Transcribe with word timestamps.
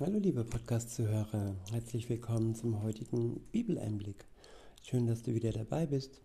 Hallo 0.00 0.20
liebe 0.20 0.44
Podcast-Zuhörer, 0.44 1.56
herzlich 1.72 2.08
willkommen 2.08 2.54
zum 2.54 2.84
heutigen 2.84 3.40
Bibeleinblick. 3.50 4.26
Schön, 4.80 5.08
dass 5.08 5.24
du 5.24 5.34
wieder 5.34 5.50
dabei 5.50 5.86
bist. 5.86 6.20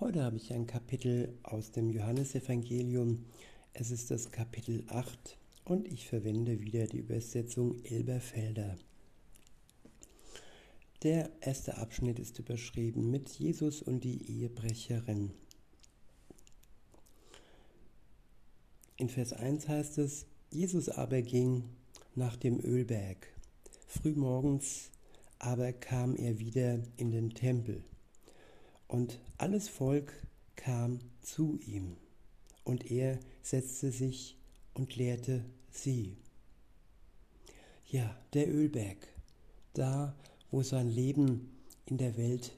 Heute 0.00 0.22
habe 0.22 0.36
ich 0.36 0.52
ein 0.52 0.66
Kapitel 0.66 1.32
aus 1.42 1.72
dem 1.72 1.88
Johannesevangelium. 1.88 3.24
Es 3.72 3.90
ist 3.90 4.10
das 4.10 4.32
Kapitel 4.32 4.84
8 4.88 5.38
und 5.64 5.88
ich 5.88 6.06
verwende 6.06 6.60
wieder 6.60 6.86
die 6.86 6.98
Übersetzung 6.98 7.82
Elberfelder. 7.84 8.76
Der 11.02 11.30
erste 11.40 11.78
Abschnitt 11.78 12.18
ist 12.18 12.38
überschrieben 12.38 13.10
mit 13.10 13.30
Jesus 13.30 13.80
und 13.80 14.04
die 14.04 14.30
Ehebrecherin. 14.30 15.30
In 18.98 19.08
Vers 19.08 19.32
1 19.32 19.68
heißt 19.68 19.96
es, 19.96 20.26
Jesus 20.50 20.90
aber 20.90 21.22
ging 21.22 21.64
nach 22.16 22.36
dem 22.36 22.58
Ölberg. 22.60 23.28
Frühmorgens 23.86 24.90
aber 25.38 25.72
kam 25.72 26.16
er 26.16 26.38
wieder 26.38 26.80
in 26.96 27.10
den 27.10 27.30
Tempel, 27.30 27.84
und 28.88 29.20
alles 29.36 29.68
Volk 29.68 30.12
kam 30.56 31.00
zu 31.20 31.58
ihm, 31.66 31.96
und 32.64 32.90
er 32.90 33.18
setzte 33.42 33.92
sich 33.92 34.38
und 34.74 34.96
lehrte 34.96 35.44
sie. 35.70 36.16
Ja, 37.86 38.16
der 38.32 38.52
Ölberg, 38.52 38.96
da 39.74 40.16
wo 40.50 40.62
sein 40.62 40.88
Leben 40.88 41.52
in 41.84 41.98
der 41.98 42.16
Welt 42.16 42.56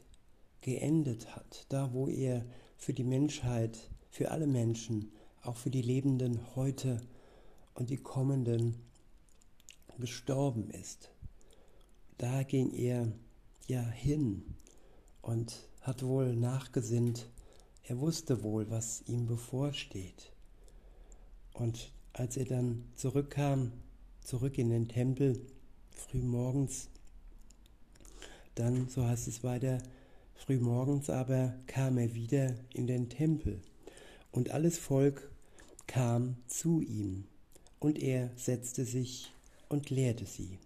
geendet 0.61 1.34
hat, 1.34 1.66
da 1.69 1.92
wo 1.92 2.09
er 2.09 2.45
für 2.77 2.92
die 2.92 3.05
Menschheit, 3.05 3.91
für 4.11 4.30
alle 4.30 4.47
Menschen, 4.47 5.11
auch 5.42 5.56
für 5.56 5.70
die 5.70 5.83
Lebenden 5.83 6.55
heute 6.55 7.00
und 7.75 7.91
die 7.91 7.97
kommenden 7.97 8.77
gestorben 9.98 10.70
ist. 10.70 11.11
Da 12.16 12.43
ging 12.43 12.73
er 12.73 13.12
ja 13.66 13.83
hin 13.83 14.42
und 15.22 15.69
hat 15.83 16.03
wohl 16.03 16.34
nachgesinnt. 16.34 17.31
Er 17.84 18.00
wusste 18.00 18.42
wohl, 18.42 18.70
was 18.70 19.03
ihm 19.06 19.27
bevorsteht. 19.27 20.33
Und 21.53 21.92
als 22.12 22.37
er 22.37 22.45
dann 22.45 22.84
zurückkam, 22.95 23.72
zurück 24.22 24.59
in 24.59 24.70
den 24.70 24.89
Tempel, 24.89 25.41
frühmorgens, 25.91 26.89
dann, 28.55 28.89
so 28.89 29.05
heißt 29.05 29.28
es 29.28 29.44
weiter, 29.44 29.78
frühmorgens 30.34 31.11
aber 31.11 31.55
kam 31.67 31.98
er 31.98 32.15
wieder 32.15 32.55
in 32.75 32.87
den 32.87 33.09
Tempel 33.09 33.61
und 34.33 34.50
alles 34.50 34.78
Volk 34.78 35.31
kam 35.87 36.37
zu 36.47 36.81
ihm 36.81 37.25
und 37.78 37.98
er 37.98 38.31
setzte 38.37 38.84
sich 38.84 39.33
und 39.69 39.91
lehrte 39.91 40.27
sie. 40.27 40.58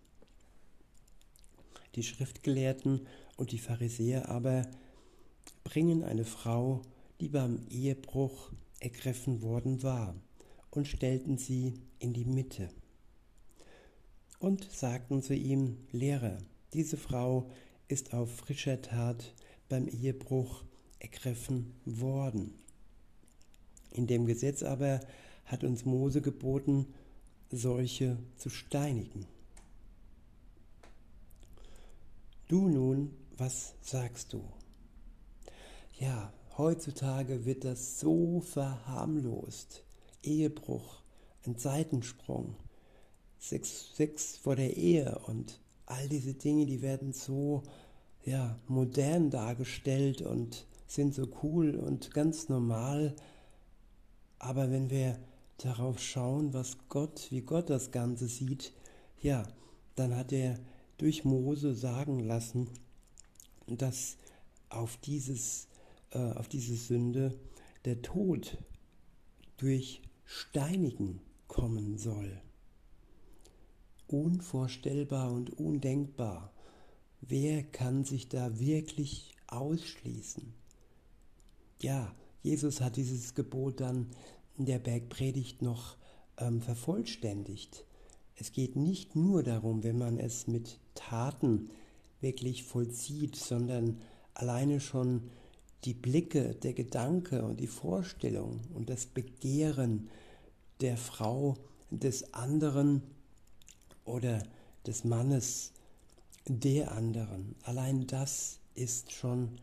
Die 1.95 2.03
Schriftgelehrten 2.03 3.07
und 3.37 3.53
die 3.53 3.59
Pharisäer 3.59 4.29
aber 4.29 4.67
bringen 5.65 6.05
eine 6.05 6.25
Frau, 6.25 6.83
die 7.21 7.29
beim 7.29 7.61
Ehebruch 7.71 8.51
ergriffen 8.81 9.43
worden 9.43 9.83
war, 9.83 10.15
und 10.71 10.89
stellten 10.89 11.37
sie 11.37 11.75
in 11.99 12.13
die 12.13 12.25
Mitte. 12.25 12.69
Und 14.39 14.65
sagten 14.73 15.23
zu 15.23 15.35
ihm, 15.35 15.77
Lehrer, 15.93 16.39
diese 16.73 16.97
Frau 16.97 17.51
ist 17.89 18.15
auf 18.15 18.35
frischer 18.35 18.81
Tat 18.81 19.35
beim 19.69 19.87
Ehebruch 19.87 20.65
ergriffen 20.99 21.75
worden. 21.85 22.55
In 23.93 24.07
dem 24.07 24.27
Gesetz 24.27 24.63
aber 24.63 25.01
hat 25.45 25.63
uns 25.63 25.85
Mose 25.85 26.23
geboten, 26.23 26.87
solche 27.53 28.19
zu 28.37 28.51
steinigen. 28.51 29.27
Du 32.49 32.69
nun, 32.69 33.15
was 33.37 33.75
sagst 33.81 34.33
du? 34.33 34.43
Ja, 35.99 36.33
heutzutage 36.57 37.45
wird 37.45 37.65
das 37.65 38.01
so 38.01 38.41
verharmlost. 38.41 39.85
Ehebruch, 40.23 41.03
ein 41.47 41.57
Seitensprung, 41.57 42.57
Sex, 43.39 43.95
Sex 43.95 44.37
vor 44.37 44.57
der 44.57 44.77
Ehe 44.77 45.19
und 45.27 45.61
all 45.87 46.09
diese 46.09 46.35
Dinge, 46.35 46.67
die 46.67 46.81
werden 46.81 47.13
so 47.13 47.63
ja, 48.25 48.59
modern 48.69 49.31
dargestellt 49.31 50.23
und 50.23 50.67
sind 50.87 51.15
so 51.15 51.29
cool 51.43 51.75
und 51.75 52.13
ganz 52.13 52.49
normal. 52.49 53.15
Aber 54.39 54.71
wenn 54.71 54.91
wir 54.91 55.19
darauf 55.65 56.01
schauen, 56.01 56.53
was 56.53 56.77
Gott, 56.89 57.29
wie 57.31 57.43
Gott 57.43 57.71
das 57.71 57.91
Ganze 57.91 58.27
sieht, 58.27 58.73
ja, 59.21 59.47
dann 59.95 60.17
hat 60.17 60.33
er 60.33 60.59
durch 60.99 61.25
Mose 61.25 61.75
sagen 61.75 62.21
lassen, 62.21 62.69
dass 63.67 64.17
auf, 64.69 64.97
dieses, 64.99 65.69
äh, 66.11 66.19
auf 66.19 66.49
diese 66.49 66.77
Sünde 66.77 67.39
der 67.85 68.03
Tod 68.03 68.59
durch 69.57 70.03
Steinigen 70.25 71.21
kommen 71.47 71.99
soll. 71.99 72.41
Unvorstellbar 74.07 75.33
und 75.33 75.59
undenkbar. 75.59 76.53
Wer 77.21 77.63
kann 77.63 78.05
sich 78.05 78.29
da 78.29 78.59
wirklich 78.59 79.35
ausschließen? 79.47 80.55
Ja, 81.81 82.15
Jesus 82.43 82.81
hat 82.81 82.97
dieses 82.97 83.35
Gebot 83.35 83.81
dann 83.81 84.09
der 84.57 84.79
Bergpredigt 84.79 85.63
noch 85.63 85.97
ähm, 86.39 86.61
vervollständigt. 86.61 87.85
Es 88.37 88.53
geht 88.53 88.77
nicht 88.77 89.17
nur 89.17 89.43
darum, 89.43 89.83
wenn 89.83 89.99
man 89.99 90.19
es 90.19 90.47
mit 90.47 90.79
Taten 90.95 91.71
wirklich 92.21 92.65
vollzieht, 92.65 93.37
sondern 93.37 94.01
alleine 94.35 94.81
schon 94.81 95.31
die 95.85 95.95
Blicke, 95.95 96.55
der 96.55 96.73
Gedanke 96.73 97.45
und 97.45 97.61
die 97.61 97.67
Vorstellung 97.67 98.61
und 98.75 98.89
das 98.89 99.07
Begehren 99.07 100.09
der 100.81 100.97
Frau 100.97 101.57
des 101.91 102.35
anderen 102.35 103.03
oder 104.05 104.43
des 104.87 105.05
Mannes 105.05 105.73
der 106.47 106.93
anderen. 106.93 107.55
Allein 107.63 108.07
das 108.07 108.59
ist 108.75 109.13
schon 109.13 109.59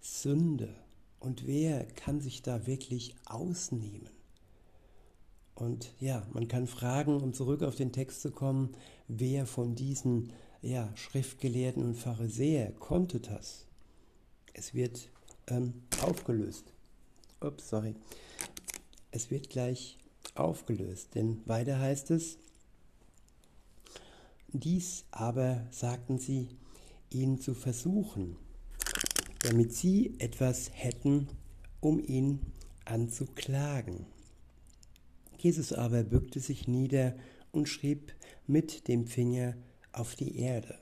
Sünde. 0.00 0.74
Und 1.20 1.46
wer 1.46 1.84
kann 1.84 2.20
sich 2.20 2.42
da 2.42 2.66
wirklich 2.66 3.14
ausnehmen? 3.26 4.17
Und 5.58 5.90
ja, 5.98 6.24
man 6.32 6.46
kann 6.46 6.68
fragen, 6.68 7.20
um 7.20 7.32
zurück 7.32 7.64
auf 7.64 7.74
den 7.74 7.90
Text 7.90 8.22
zu 8.22 8.30
kommen, 8.30 8.76
wer 9.08 9.44
von 9.44 9.74
diesen 9.74 10.32
ja, 10.62 10.88
Schriftgelehrten 10.94 11.82
und 11.82 11.94
Pharisäer 11.94 12.70
konnte 12.70 13.18
das? 13.18 13.66
Es 14.54 14.72
wird 14.72 15.10
ähm, 15.48 15.82
aufgelöst. 16.00 16.72
Ups, 17.40 17.70
sorry. 17.70 17.96
Es 19.10 19.32
wird 19.32 19.50
gleich 19.50 19.98
aufgelöst, 20.36 21.16
denn 21.16 21.42
weiter 21.46 21.80
heißt 21.80 22.12
es, 22.12 22.38
dies 24.52 25.06
aber 25.10 25.66
sagten 25.72 26.18
sie, 26.18 26.50
ihn 27.10 27.40
zu 27.40 27.54
versuchen, 27.54 28.36
damit 29.42 29.74
sie 29.74 30.14
etwas 30.20 30.70
hätten, 30.72 31.26
um 31.80 31.98
ihn 31.98 32.38
anzuklagen. 32.84 34.06
Jesus 35.38 35.72
aber 35.72 36.02
bückte 36.02 36.40
sich 36.40 36.68
nieder 36.68 37.14
und 37.52 37.68
schrieb 37.68 38.14
mit 38.46 38.88
dem 38.88 39.06
Finger 39.06 39.54
auf 39.92 40.14
die 40.14 40.38
Erde. 40.38 40.78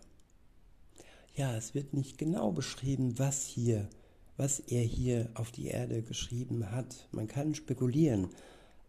Ja, 1.35 1.55
es 1.57 1.75
wird 1.75 1.93
nicht 1.93 2.17
genau 2.17 2.53
beschrieben, 2.53 3.19
was 3.19 3.45
hier, 3.45 3.89
was 4.37 4.59
er 4.61 4.83
hier 4.83 5.31
auf 5.35 5.53
die 5.53 5.67
Erde 5.67 6.03
geschrieben 6.03 6.71
hat. 6.71 7.09
Man 7.13 7.29
kann 7.29 7.55
spekulieren, 7.55 8.29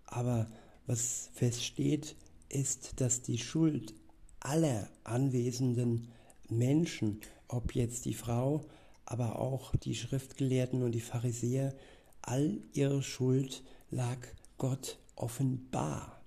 aber 0.06 0.48
was 0.86 1.30
feststeht, 1.34 2.16
ist, 2.50 3.02
dass 3.02 3.22
die 3.22 3.38
Schuld 3.38 3.94
aller 4.40 4.90
anwesenden 5.04 6.08
Menschen, 6.50 7.20
ob 7.50 7.76
jetzt 7.76 8.06
die 8.06 8.14
Frau, 8.14 8.66
aber 9.06 9.40
auch 9.40 9.76
die 9.76 9.96
Schriftgelehrten 9.96 10.84
und 10.84 10.94
die 10.94 11.02
Pharisäer, 11.02 11.74
all 12.22 12.60
ihre 12.74 13.04
Schuld 13.04 13.64
lag 13.90 14.18
Gott 14.58 14.98
offenbar. 15.18 16.22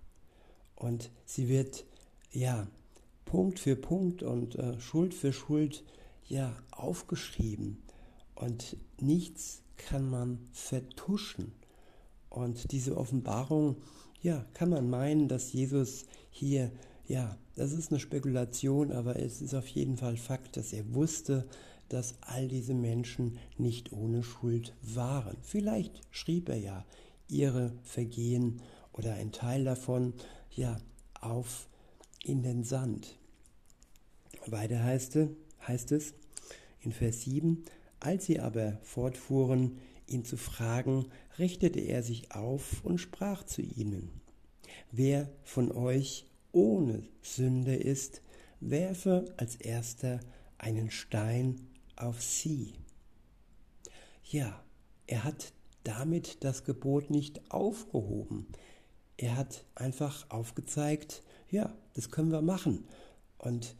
Und 0.76 1.10
sie 1.24 1.48
wird 1.48 1.84
ja 2.32 2.66
Punkt 3.24 3.58
für 3.58 3.76
Punkt 3.76 4.22
und 4.22 4.56
äh, 4.56 4.78
Schuld 4.80 5.14
für 5.14 5.32
Schuld 5.32 5.84
ja 6.26 6.54
aufgeschrieben. 6.70 7.82
Und 8.34 8.76
nichts 9.00 9.62
kann 9.76 10.08
man 10.08 10.38
vertuschen. 10.52 11.52
Und 12.28 12.70
diese 12.72 12.96
Offenbarung, 12.96 13.76
ja, 14.22 14.44
kann 14.54 14.70
man 14.70 14.88
meinen, 14.88 15.28
dass 15.28 15.52
Jesus 15.52 16.06
hier, 16.30 16.70
ja, 17.06 17.36
das 17.56 17.72
ist 17.72 17.90
eine 17.90 18.00
Spekulation, 18.00 18.92
aber 18.92 19.18
es 19.18 19.42
ist 19.42 19.54
auf 19.54 19.66
jeden 19.68 19.96
Fall 19.96 20.16
Fakt, 20.16 20.56
dass 20.56 20.72
er 20.72 20.94
wusste, 20.94 21.48
dass 21.88 22.14
all 22.20 22.46
diese 22.46 22.74
Menschen 22.74 23.38
nicht 23.58 23.92
ohne 23.92 24.22
Schuld 24.22 24.74
waren. 24.82 25.36
Vielleicht 25.42 26.00
schrieb 26.10 26.48
er 26.48 26.58
ja 26.58 26.84
ihre 27.28 27.72
Vergehen 27.82 28.60
oder 28.92 29.14
ein 29.14 29.32
Teil 29.32 29.64
davon, 29.64 30.14
ja, 30.50 30.78
auf 31.20 31.68
in 32.24 32.42
den 32.42 32.64
Sand. 32.64 33.18
Weiter 34.46 34.82
heißt, 34.82 35.18
heißt 35.66 35.92
es 35.92 36.14
in 36.80 36.92
Vers 36.92 37.22
7, 37.22 37.64
als 38.00 38.26
sie 38.26 38.40
aber 38.40 38.78
fortfuhren, 38.82 39.78
ihn 40.06 40.24
zu 40.24 40.36
fragen, 40.36 41.06
richtete 41.38 41.80
er 41.80 42.02
sich 42.02 42.32
auf 42.32 42.84
und 42.84 42.98
sprach 42.98 43.44
zu 43.44 43.62
ihnen, 43.62 44.20
Wer 44.90 45.30
von 45.44 45.70
euch 45.70 46.26
ohne 46.52 47.02
Sünde 47.22 47.76
ist, 47.76 48.22
werfe 48.60 49.32
als 49.36 49.56
erster 49.56 50.20
einen 50.58 50.90
Stein 50.90 51.68
auf 51.96 52.22
sie. 52.22 52.74
Ja, 54.24 54.62
er 55.06 55.24
hat 55.24 55.52
damit 55.84 56.44
das 56.44 56.64
Gebot 56.64 57.10
nicht 57.10 57.50
aufgehoben. 57.50 58.46
Er 59.22 59.36
hat 59.36 59.66
einfach 59.74 60.24
aufgezeigt, 60.30 61.22
ja, 61.50 61.70
das 61.92 62.10
können 62.10 62.32
wir 62.32 62.40
machen. 62.40 62.86
Und 63.36 63.76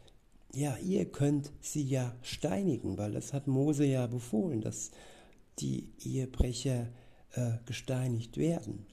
ja, 0.53 0.77
ihr 0.77 1.05
könnt 1.11 1.51
sie 1.61 1.81
ja 1.81 2.15
steinigen, 2.21 2.99
weil 2.99 3.13
das 3.13 3.33
hat 3.33 3.47
Mose 3.47 3.85
ja 3.85 4.05
befohlen, 4.05 4.61
dass 4.61 4.91
die 5.57 5.89
Ehebrecher 5.99 6.89
äh, 7.31 7.53
gesteinigt 7.65 8.37
werden. 8.37 8.85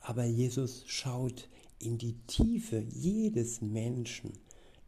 Aber 0.00 0.24
Jesus 0.24 0.84
schaut 0.86 1.48
in 1.78 1.96
die 1.96 2.18
Tiefe 2.26 2.84
jedes 2.90 3.62
Menschen. 3.62 4.34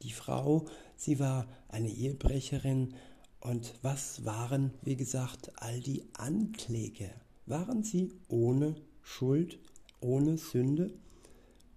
Die 0.03 0.13
Frau, 0.13 0.67
sie 0.95 1.19
war 1.21 1.49
eine 1.69 1.89
Ehebrecherin 1.89 2.93
und 3.41 3.73
was 3.81 4.27
waren, 4.27 4.75
wie 4.83 4.97
gesagt, 4.97 5.53
all 5.57 5.81
die 5.81 6.05
Ankläger? 6.13 7.13
Waren 7.47 7.83
sie 7.83 8.13
ohne 8.29 8.75
Schuld, 9.01 9.59
ohne 10.01 10.37
Sünde? 10.37 10.93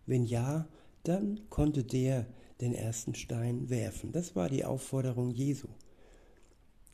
Wenn 0.05 0.23
ja, 0.23 0.67
dann 1.03 1.41
konnte 1.49 1.83
der 1.83 2.25
den 2.61 2.73
ersten 2.73 3.15
Stein 3.15 3.69
werfen. 3.69 4.11
Das 4.11 4.35
war 4.35 4.49
die 4.49 4.65
Aufforderung 4.65 5.31
Jesu. 5.31 5.67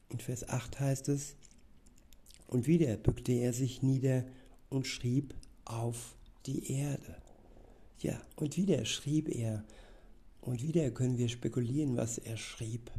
In 0.09 0.19
Vers 0.19 0.47
8 0.47 0.79
heißt 0.79 1.09
es, 1.09 1.35
und 2.47 2.67
wieder 2.67 2.97
bückte 2.97 3.31
er 3.31 3.53
sich 3.53 3.81
nieder 3.81 4.25
und 4.69 4.85
schrieb 4.85 5.33
auf 5.65 6.15
die 6.45 6.71
Erde. 6.71 7.15
Ja, 7.99 8.21
und 8.35 8.57
wieder 8.57 8.85
schrieb 8.85 9.29
er, 9.29 9.63
und 10.41 10.61
wieder 10.61 10.91
können 10.91 11.17
wir 11.17 11.29
spekulieren, 11.29 11.95
was 11.95 12.17
er 12.17 12.35
schrieb. 12.35 12.91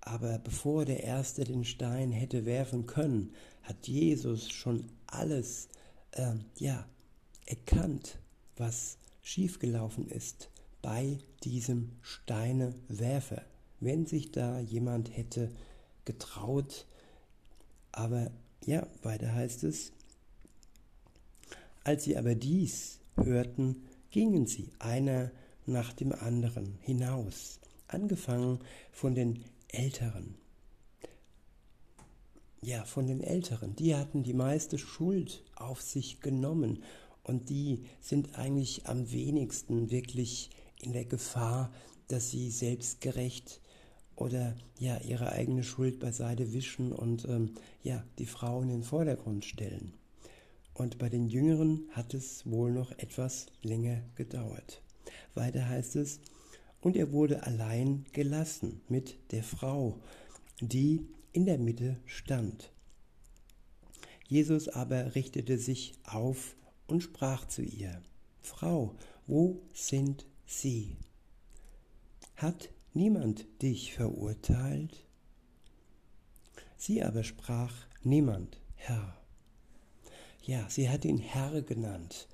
Aber 0.00 0.38
bevor 0.38 0.84
der 0.84 1.02
Erste 1.02 1.44
den 1.44 1.64
Stein 1.64 2.12
hätte 2.12 2.46
werfen 2.46 2.86
können, 2.86 3.34
hat 3.62 3.88
Jesus 3.88 4.50
schon 4.50 4.84
alles 5.06 5.68
äh, 6.12 6.34
ja, 6.56 6.86
erkannt, 7.50 8.18
was 8.56 8.96
schiefgelaufen 9.22 10.08
ist 10.08 10.50
bei 10.82 11.18
diesem 11.42 11.92
Steinewerfer. 12.00 13.42
Wenn 13.80 14.06
sich 14.06 14.30
da 14.30 14.60
jemand 14.60 15.16
hätte 15.16 15.50
getraut, 16.04 16.86
aber 17.92 18.30
ja, 18.64 18.86
weiter 19.02 19.34
heißt 19.34 19.64
es, 19.64 19.92
als 21.82 22.04
sie 22.04 22.16
aber 22.16 22.34
dies 22.34 23.00
hörten, 23.16 23.82
gingen 24.10 24.46
sie 24.46 24.70
einer 24.78 25.30
nach 25.66 25.92
dem 25.92 26.12
anderen 26.12 26.78
hinaus, 26.82 27.58
angefangen 27.88 28.60
von 28.92 29.14
den 29.14 29.44
Älteren. 29.68 30.34
Ja, 32.62 32.84
von 32.84 33.06
den 33.06 33.22
Älteren, 33.22 33.74
die 33.76 33.96
hatten 33.96 34.22
die 34.22 34.34
meiste 34.34 34.76
Schuld 34.76 35.42
auf 35.56 35.80
sich 35.80 36.20
genommen 36.20 36.82
und 37.30 37.48
die 37.48 37.84
sind 38.00 38.36
eigentlich 38.36 38.86
am 38.88 39.10
wenigsten 39.12 39.90
wirklich 39.90 40.50
in 40.82 40.92
der 40.92 41.04
Gefahr, 41.04 41.72
dass 42.08 42.30
sie 42.30 42.50
selbstgerecht 42.50 43.60
oder 44.16 44.56
ja 44.78 44.98
ihre 44.98 45.30
eigene 45.30 45.62
Schuld 45.62 46.00
beiseite 46.00 46.52
wischen 46.52 46.92
und 46.92 47.24
ähm, 47.26 47.54
ja 47.84 48.04
die 48.18 48.26
Frau 48.26 48.62
in 48.62 48.68
den 48.68 48.82
Vordergrund 48.82 49.44
stellen. 49.44 49.94
Und 50.74 50.98
bei 50.98 51.08
den 51.08 51.28
Jüngeren 51.28 51.88
hat 51.92 52.14
es 52.14 52.50
wohl 52.50 52.72
noch 52.72 52.90
etwas 52.98 53.46
länger 53.62 54.02
gedauert. 54.16 54.82
Weiter 55.34 55.68
heißt 55.68 55.96
es, 55.96 56.20
und 56.80 56.96
er 56.96 57.12
wurde 57.12 57.44
allein 57.44 58.06
gelassen 58.12 58.80
mit 58.88 59.18
der 59.30 59.44
Frau, 59.44 60.00
die 60.60 61.06
in 61.32 61.46
der 61.46 61.58
Mitte 61.58 61.98
stand. 62.06 62.72
Jesus 64.26 64.68
aber 64.68 65.14
richtete 65.14 65.58
sich 65.58 65.94
auf 66.04 66.56
und 66.90 67.02
sprach 67.02 67.46
zu 67.46 67.62
ihr, 67.62 68.02
Frau, 68.40 68.94
wo 69.26 69.62
sind 69.72 70.26
sie? 70.46 70.96
Hat 72.36 72.70
niemand 72.94 73.46
dich 73.62 73.94
verurteilt? 73.94 75.06
Sie 76.76 77.02
aber 77.02 77.22
sprach, 77.22 77.74
niemand, 78.02 78.60
Herr. 78.74 79.16
Ja, 80.42 80.68
sie 80.68 80.88
hat 80.88 81.04
ihn 81.04 81.18
Herr 81.18 81.62
genannt. 81.62 82.26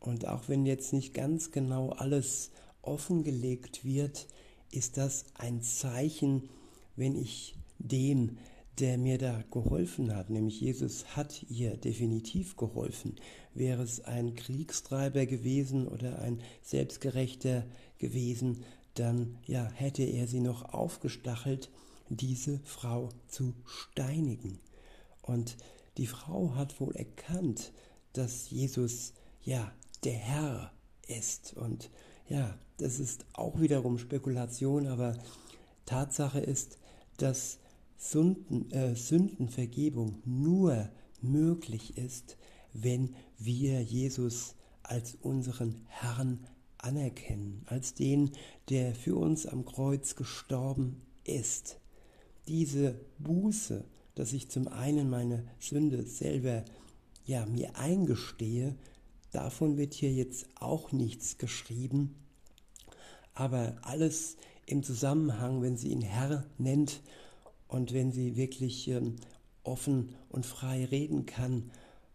Und 0.00 0.26
auch 0.26 0.48
wenn 0.48 0.66
jetzt 0.66 0.92
nicht 0.92 1.14
ganz 1.14 1.52
genau 1.52 1.90
alles 1.90 2.50
offengelegt 2.82 3.84
wird, 3.84 4.26
ist 4.72 4.96
das 4.96 5.24
ein 5.34 5.62
Zeichen, 5.62 6.50
wenn 6.96 7.16
ich 7.16 7.54
dem, 7.78 8.38
der 8.80 8.98
mir 8.98 9.18
da 9.18 9.44
geholfen 9.50 10.14
hat, 10.14 10.30
nämlich 10.30 10.60
Jesus 10.60 11.16
hat 11.16 11.44
ihr 11.48 11.76
definitiv 11.76 12.56
geholfen. 12.56 13.16
Wäre 13.54 13.82
es 13.82 14.04
ein 14.04 14.34
Kriegstreiber 14.34 15.26
gewesen 15.26 15.86
oder 15.86 16.20
ein 16.20 16.40
Selbstgerechter 16.62 17.66
gewesen, 17.98 18.64
dann 18.94 19.38
ja, 19.46 19.70
hätte 19.74 20.02
er 20.02 20.26
sie 20.26 20.40
noch 20.40 20.72
aufgestachelt, 20.72 21.70
diese 22.08 22.58
Frau 22.64 23.10
zu 23.28 23.54
steinigen. 23.64 24.58
Und 25.22 25.56
die 25.96 26.06
Frau 26.06 26.54
hat 26.54 26.80
wohl 26.80 26.96
erkannt, 26.96 27.72
dass 28.14 28.50
Jesus 28.50 29.12
ja 29.42 29.70
der 30.04 30.14
Herr 30.14 30.72
ist. 31.06 31.54
Und 31.56 31.90
ja, 32.28 32.58
das 32.78 32.98
ist 32.98 33.26
auch 33.34 33.60
wiederum 33.60 33.98
Spekulation, 33.98 34.86
aber 34.86 35.16
Tatsache 35.86 36.40
ist, 36.40 36.78
dass 37.18 37.59
Sünden, 38.00 38.70
äh, 38.70 38.96
Sündenvergebung 38.96 40.22
nur 40.24 40.88
möglich 41.20 41.96
ist, 41.96 42.36
wenn 42.72 43.14
wir 43.38 43.82
Jesus 43.82 44.54
als 44.82 45.16
unseren 45.20 45.82
Herrn 45.86 46.46
anerkennen, 46.78 47.62
als 47.66 47.94
den, 47.94 48.30
der 48.70 48.94
für 48.94 49.16
uns 49.16 49.46
am 49.46 49.64
Kreuz 49.64 50.16
gestorben 50.16 51.02
ist. 51.24 51.78
Diese 52.48 52.98
Buße, 53.18 53.84
dass 54.14 54.32
ich 54.32 54.48
zum 54.48 54.66
einen 54.68 55.10
meine 55.10 55.44
Sünde 55.58 56.04
selber 56.04 56.64
ja 57.26 57.44
mir 57.44 57.76
eingestehe 57.76 58.76
Davon 59.32 59.76
wird 59.76 59.94
hier 59.94 60.12
jetzt 60.12 60.46
auch 60.56 60.90
nichts 60.90 61.38
geschrieben, 61.38 62.16
aber 63.32 63.76
alles 63.82 64.36
im 64.66 64.82
Zusammenhang, 64.82 65.62
wenn 65.62 65.76
sie 65.76 65.88
ihn 65.88 66.02
Herr 66.02 66.46
nennt 66.58 67.00
und 67.70 67.92
wenn 67.92 68.10
sie 68.10 68.36
wirklich 68.36 68.88
ähm, 68.88 69.16
offen 69.62 70.14
und 70.28 70.44
frei 70.44 70.84
reden 70.84 71.24
kann. 71.24 71.70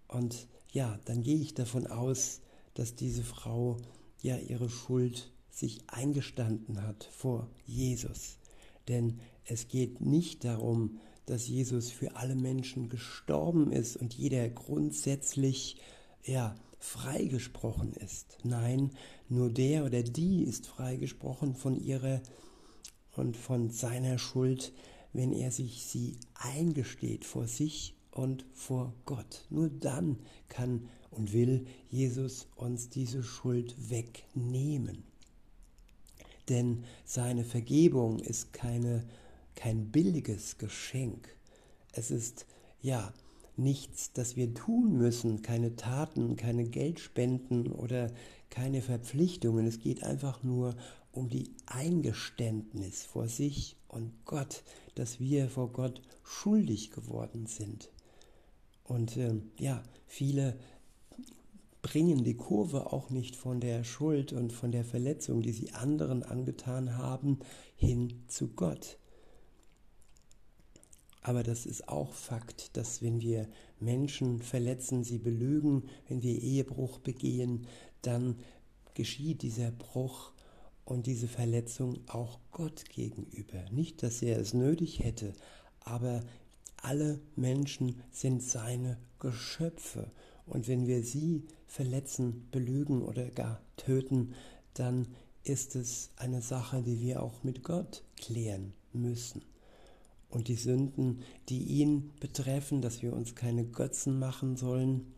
Und 0.07 0.47
ja, 0.71 0.99
dann 1.05 1.23
gehe 1.23 1.37
ich 1.37 1.53
davon 1.53 1.87
aus, 1.87 2.41
dass 2.73 2.95
diese 2.95 3.23
Frau 3.23 3.77
ja 4.21 4.37
ihre 4.37 4.69
Schuld 4.69 5.31
sich 5.49 5.81
eingestanden 5.87 6.81
hat 6.83 7.05
vor 7.11 7.49
Jesus. 7.65 8.37
Denn 8.89 9.19
es 9.45 9.69
geht 9.69 10.01
nicht 10.01 10.43
darum, 10.43 10.99
dass 11.25 11.47
Jesus 11.47 11.89
für 11.89 12.17
alle 12.17 12.35
Menschen 12.35 12.89
gestorben 12.89 13.71
ist 13.71 13.95
und 13.95 14.13
jeder 14.13 14.49
grundsätzlich 14.49 15.77
ja 16.23 16.55
freigesprochen 16.79 17.93
ist. 17.93 18.37
Nein, 18.43 18.91
nur 19.29 19.49
der 19.49 19.85
oder 19.85 20.03
die 20.03 20.43
ist 20.43 20.67
freigesprochen 20.67 21.55
von 21.55 21.79
ihrer 21.81 22.21
und 23.15 23.37
von 23.37 23.69
seiner 23.69 24.17
Schuld, 24.17 24.73
wenn 25.15 25.31
er 25.31 25.51
sich 25.51 25.85
sie 25.85 26.17
eingesteht 26.35 27.25
vor 27.25 27.47
sich 27.47 27.95
und 28.11 28.45
vor 28.53 28.93
Gott. 29.05 29.45
Nur 29.49 29.69
dann 29.69 30.17
kann 30.49 30.89
und 31.11 31.33
will 31.33 31.65
Jesus 31.89 32.47
uns 32.55 32.89
diese 32.89 33.23
Schuld 33.23 33.75
wegnehmen. 33.89 35.03
Denn 36.49 36.83
seine 37.05 37.43
Vergebung 37.43 38.19
ist 38.19 38.53
keine, 38.53 39.05
kein 39.55 39.91
billiges 39.91 40.57
Geschenk. 40.57 41.29
Es 41.91 42.11
ist 42.11 42.45
ja 42.81 43.13
nichts, 43.57 44.11
das 44.11 44.35
wir 44.35 44.53
tun 44.53 44.97
müssen, 44.97 45.41
keine 45.41 45.75
Taten, 45.75 46.35
keine 46.35 46.65
Geldspenden 46.65 47.71
oder 47.71 48.11
keine 48.49 48.81
Verpflichtungen. 48.81 49.65
Es 49.65 49.79
geht 49.79 50.03
einfach 50.03 50.43
nur 50.43 50.75
um 51.15 51.29
die 51.29 51.51
Eingeständnis 51.65 53.03
vor 53.03 53.27
sich 53.27 53.77
und 53.87 54.11
Gott, 54.25 54.63
dass 54.95 55.19
wir 55.19 55.49
vor 55.49 55.71
Gott 55.71 56.01
schuldig 56.23 56.91
geworden 56.91 57.45
sind. 57.45 57.89
Und 58.83 59.17
äh, 59.17 59.35
ja, 59.59 59.83
viele 60.05 60.57
bringen 61.81 62.23
die 62.23 62.35
Kurve 62.35 62.91
auch 62.91 63.09
nicht 63.09 63.35
von 63.35 63.59
der 63.59 63.83
Schuld 63.83 64.33
und 64.33 64.51
von 64.51 64.71
der 64.71 64.83
Verletzung, 64.83 65.41
die 65.41 65.51
sie 65.51 65.71
anderen 65.71 66.23
angetan 66.23 66.97
haben, 66.97 67.39
hin 67.75 68.23
zu 68.27 68.49
Gott. 68.49 68.97
Aber 71.21 71.41
das 71.41 71.65
ist 71.65 71.87
auch 71.87 72.13
Fakt, 72.13 72.75
dass 72.77 73.01
wenn 73.01 73.21
wir 73.21 73.47
Menschen 73.79 74.41
verletzen, 74.41 75.03
sie 75.03 75.17
belügen, 75.17 75.83
wenn 76.07 76.21
wir 76.21 76.39
Ehebruch 76.39 76.99
begehen, 76.99 77.65
dann 78.01 78.37
geschieht 78.93 79.41
dieser 79.41 79.71
Bruch 79.71 80.34
und 80.85 81.07
diese 81.07 81.27
Verletzung 81.27 81.99
auch 82.07 82.39
Gott 82.51 82.85
gegenüber. 82.89 83.65
Nicht, 83.71 84.03
dass 84.03 84.21
er 84.21 84.39
es 84.39 84.53
nötig 84.53 84.99
hätte, 84.99 85.33
aber 85.81 86.23
alle 86.77 87.19
Menschen 87.35 88.01
sind 88.11 88.43
seine 88.43 88.97
Geschöpfe. 89.19 90.11
Und 90.45 90.67
wenn 90.67 90.85
wir 90.85 91.03
sie 91.03 91.43
verletzen, 91.65 92.47
belügen 92.51 93.01
oder 93.01 93.29
gar 93.31 93.59
töten, 93.77 94.35
dann 94.75 95.07
ist 95.43 95.75
es 95.75 96.11
eine 96.17 96.41
Sache, 96.41 96.83
die 96.83 96.99
wir 97.01 97.23
auch 97.23 97.43
mit 97.43 97.63
Gott 97.63 98.03
klären 98.17 98.73
müssen. 98.93 99.41
Und 100.29 100.47
die 100.47 100.55
Sünden, 100.55 101.21
die 101.49 101.63
ihn 101.63 102.11
betreffen, 102.19 102.81
dass 102.81 103.01
wir 103.01 103.13
uns 103.13 103.35
keine 103.35 103.65
Götzen 103.65 104.19
machen 104.19 104.55
sollen 104.55 105.13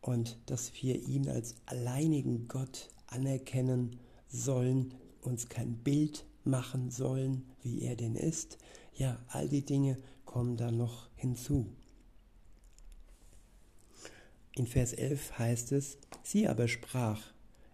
und 0.00 0.38
dass 0.46 0.72
wir 0.80 0.96
ihn 0.96 1.28
als 1.28 1.56
alleinigen 1.66 2.46
Gott 2.46 2.88
anerkennen 3.08 3.98
sollen, 4.28 4.94
uns 5.22 5.48
kein 5.48 5.76
Bild 5.78 6.24
machen 6.44 6.90
sollen, 6.90 7.44
wie 7.62 7.82
er 7.82 7.96
denn 7.96 8.14
ist. 8.14 8.58
Ja, 8.94 9.18
all 9.28 9.48
die 9.48 9.64
Dinge 9.64 9.98
kommen 10.24 10.56
da 10.56 10.70
noch 10.70 11.08
hinzu. 11.16 11.66
In 14.54 14.66
Vers 14.66 14.94
11 14.94 15.38
heißt 15.38 15.72
es, 15.72 15.98
sie 16.22 16.48
aber 16.48 16.66
sprach, 16.68 17.20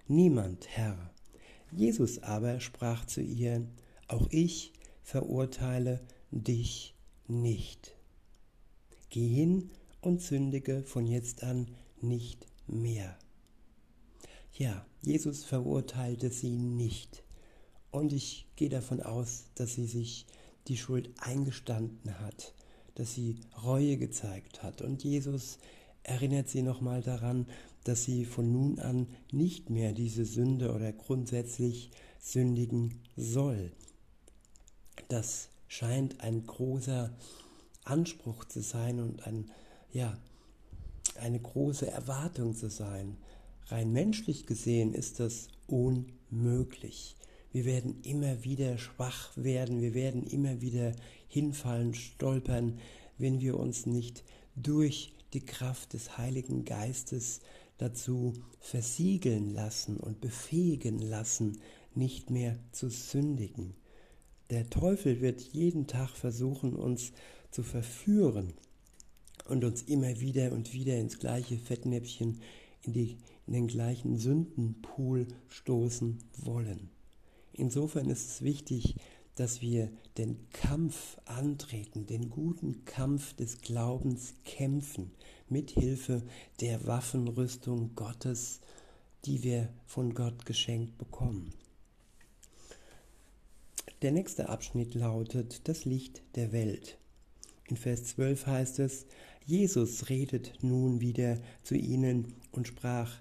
niemand, 0.09 0.67
Herr. 0.69 1.11
Jesus 1.71 2.19
aber 2.19 2.61
sprach 2.61 3.07
zu 3.07 3.21
ihr, 3.21 3.67
auch 4.09 4.27
ich 4.31 4.73
verurteile 5.03 6.01
dich 6.31 6.95
nicht. 7.29 7.95
Geh 9.11 9.29
hin 9.29 9.71
und 10.01 10.23
sündige 10.23 10.83
von 10.83 11.07
jetzt 11.07 11.45
an 11.45 11.69
nicht 12.01 12.47
mehr. 12.67 13.17
Ja, 14.53 14.85
Jesus 15.03 15.45
verurteilte 15.45 16.31
sie 16.31 16.57
nicht. 16.57 17.23
Und 17.91 18.13
ich 18.13 18.47
gehe 18.57 18.69
davon 18.69 19.01
aus, 19.01 19.45
dass 19.55 19.75
sie 19.75 19.87
sich 19.87 20.27
die 20.69 20.77
Schuld 20.77 21.11
eingestanden 21.21 22.21
hat, 22.21 22.55
dass 22.95 23.15
sie 23.15 23.41
Reue 23.65 23.97
gezeigt 23.97 24.63
hat. 24.63 24.83
Und 24.83 25.05
Jesus 25.05 25.59
erinnert 26.03 26.49
sie 26.49 26.63
nochmal 26.63 27.01
daran, 27.01 27.47
dass 27.85 28.05
sie 28.05 28.25
von 28.25 28.53
nun 28.53 28.79
an 28.79 29.09
nicht 29.33 29.71
mehr 29.71 29.93
diese 29.93 30.25
Sünde 30.25 30.73
oder 30.73 30.93
grundsätzlich 30.93 31.91
sündigen 32.21 33.01
soll. 33.17 33.73
Das 35.09 35.49
scheint 35.67 36.21
ein 36.21 36.47
großer 36.47 37.11
Anspruch 37.85 38.45
zu 38.45 38.61
sein 38.61 39.01
und 39.01 39.27
ein, 39.27 39.51
ja, 39.93 40.17
eine 41.19 41.41
große 41.41 41.91
Erwartung 41.91 42.55
zu 42.55 42.71
sein. 42.71 43.17
Rein 43.67 43.93
menschlich 43.93 44.47
gesehen 44.47 44.95
ist 44.95 45.21
das 45.21 45.49
unmöglich. 45.67 47.17
Wir 47.53 47.65
werden 47.65 48.01
immer 48.03 48.45
wieder 48.45 48.79
schwach 48.79 49.37
werden, 49.37 49.81
wir 49.81 49.95
werden 49.95 50.27
immer 50.27 50.61
wieder 50.61 50.93
hinfallen, 51.29 51.95
stolpern, 51.95 52.79
wenn 53.19 53.41
wir 53.41 53.59
uns 53.59 53.87
nicht 53.87 54.25
durch 54.57 55.13
die 55.33 55.45
Kraft 55.45 55.93
des 55.93 56.19
Heiligen 56.19 56.65
Geistes 56.65 57.41
dazu 57.79 58.33
versiegeln 58.61 59.51
lassen 59.51 59.97
und 59.97 60.21
befähigen 60.21 60.99
lassen, 60.99 61.59
nicht 61.95 62.31
mehr 62.31 62.59
zu 62.73 62.89
sündigen. 62.89 63.75
Der 64.51 64.69
Teufel 64.69 65.21
wird 65.21 65.41
jeden 65.41 65.87
Tag 65.87 66.11
versuchen, 66.11 66.75
uns 66.75 67.13
zu 67.51 67.63
verführen 67.63 68.53
und 69.49 69.65
uns 69.65 69.83
immer 69.83 70.21
wieder 70.21 70.53
und 70.53 70.73
wieder 70.73 70.97
ins 70.99 71.19
gleiche 71.19 71.59
Fettnäpfchen, 71.59 72.41
in, 72.83 72.93
die, 72.93 73.19
in 73.47 73.53
den 73.53 73.67
gleichen 73.67 74.19
Sündenpool 74.19 75.29
stoßen 75.49 76.19
wollen. 76.39 76.91
Insofern 77.53 78.09
ist 78.09 78.29
es 78.29 78.43
wichtig, 78.43 78.97
dass 79.35 79.63
wir 79.63 79.91
den 80.19 80.49
Kampf 80.51 81.19
antreten, 81.25 82.07
den 82.07 82.29
guten 82.29 82.85
Kampf 82.85 83.35
des 83.35 83.61
Glaubens 83.61 84.35
kämpfen, 84.45 85.11
mit 85.49 85.71
Hilfe 85.71 86.23
der 86.61 86.87
Waffenrüstung 86.87 87.95
Gottes, 87.95 88.61
die 89.25 89.43
wir 89.43 89.69
von 89.87 90.15
Gott 90.15 90.45
geschenkt 90.45 90.99
bekommen. 90.99 91.53
Der 94.03 94.11
nächste 94.11 94.49
Abschnitt 94.49 94.95
lautet 94.95 95.69
das 95.69 95.85
Licht 95.85 96.23
der 96.35 96.53
Welt. 96.53 96.99
In 97.69 97.77
Vers 97.77 98.05
12 98.05 98.47
heißt 98.47 98.79
es, 98.81 99.07
Jesus 99.47 100.09
redet 100.09 100.59
nun 100.63 101.01
wieder 101.01 101.39
zu 101.63 101.75
ihnen 101.75 102.35
und 102.53 102.69
sprach, 102.69 103.13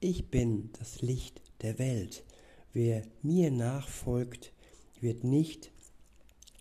ich 0.00 0.30
bin 0.30 0.70
das 0.78 1.00
Licht 1.00 1.40
der 1.62 1.78
Welt. 1.78 2.24
Wer 2.72 3.02
mir 3.22 3.50
nachfolgt, 3.50 4.52
wird 5.00 5.24
nicht 5.24 5.70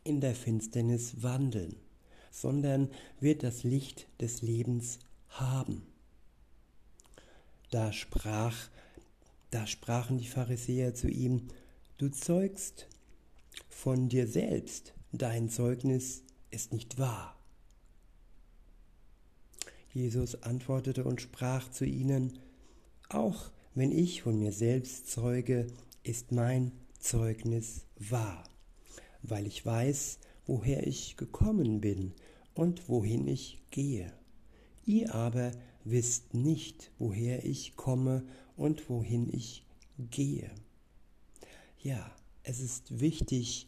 in 0.03 0.21
der 0.21 0.35
Finsternis 0.35 1.21
wandeln, 1.23 1.75
sondern 2.31 2.89
wird 3.19 3.43
das 3.43 3.63
Licht 3.63 4.07
des 4.21 4.41
Lebens 4.41 4.99
haben. 5.29 5.83
Da 7.71 7.91
sprach, 7.91 8.69
da 9.49 9.65
sprachen 9.65 10.17
die 10.17 10.27
Pharisäer 10.27 10.93
zu 10.93 11.09
ihm, 11.09 11.47
du 11.97 12.09
zeugst 12.09 12.87
von 13.69 14.09
dir 14.09 14.27
selbst, 14.27 14.93
dein 15.11 15.49
Zeugnis 15.49 16.23
ist 16.51 16.73
nicht 16.73 16.99
wahr. 16.99 17.35
Jesus 19.93 20.41
antwortete 20.41 21.03
und 21.03 21.21
sprach 21.21 21.69
zu 21.69 21.85
ihnen, 21.85 22.39
auch 23.09 23.51
wenn 23.75 23.91
ich 23.91 24.23
von 24.23 24.39
mir 24.39 24.51
selbst 24.51 25.09
zeuge, 25.09 25.67
ist 26.03 26.31
mein 26.31 26.71
Zeugnis 26.99 27.85
wahr, 27.97 28.43
weil 29.21 29.45
ich 29.45 29.63
weiß, 29.63 30.19
woher 30.47 30.87
ich 30.87 31.15
gekommen 31.15 31.79
bin 31.79 32.13
und 32.55 32.89
wohin 32.89 33.27
ich 33.27 33.61
gehe. 33.69 34.11
Ihr 34.85 35.13
aber 35.13 35.51
wisst 35.83 36.33
nicht, 36.33 36.91
woher 36.97 37.45
ich 37.45 37.75
komme 37.75 38.23
und 38.57 38.89
wohin 38.89 39.29
ich 39.31 39.65
gehe. 39.97 40.49
Ja, 41.79 42.11
es 42.43 42.59
ist 42.59 42.99
wichtig, 42.99 43.67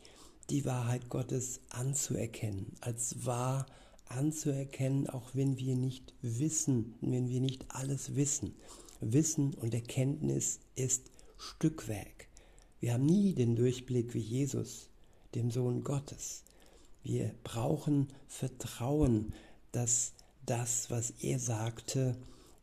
die 0.49 0.65
Wahrheit 0.65 1.09
Gottes 1.09 1.61
anzuerkennen, 1.69 2.73
als 2.81 3.25
wahr 3.25 3.65
anzuerkennen, 4.09 5.09
auch 5.09 5.31
wenn 5.33 5.57
wir 5.57 5.75
nicht 5.75 6.13
wissen, 6.21 6.95
wenn 7.01 7.29
wir 7.29 7.41
nicht 7.41 7.65
alles 7.69 8.15
wissen. 8.15 8.55
Wissen 9.01 9.53
und 9.53 9.73
Erkenntnis 9.73 10.59
ist 10.75 11.11
Stückwerk. 11.37 12.27
Wir 12.79 12.93
haben 12.93 13.05
nie 13.05 13.33
den 13.33 13.55
Durchblick 13.55 14.13
wie 14.13 14.19
Jesus, 14.19 14.89
dem 15.33 15.51
Sohn 15.51 15.83
Gottes. 15.83 16.43
Wir 17.03 17.33
brauchen 17.43 18.07
Vertrauen, 18.27 19.33
dass 19.71 20.13
das, 20.45 20.89
was 20.89 21.11
er 21.21 21.39
sagte, 21.39 22.15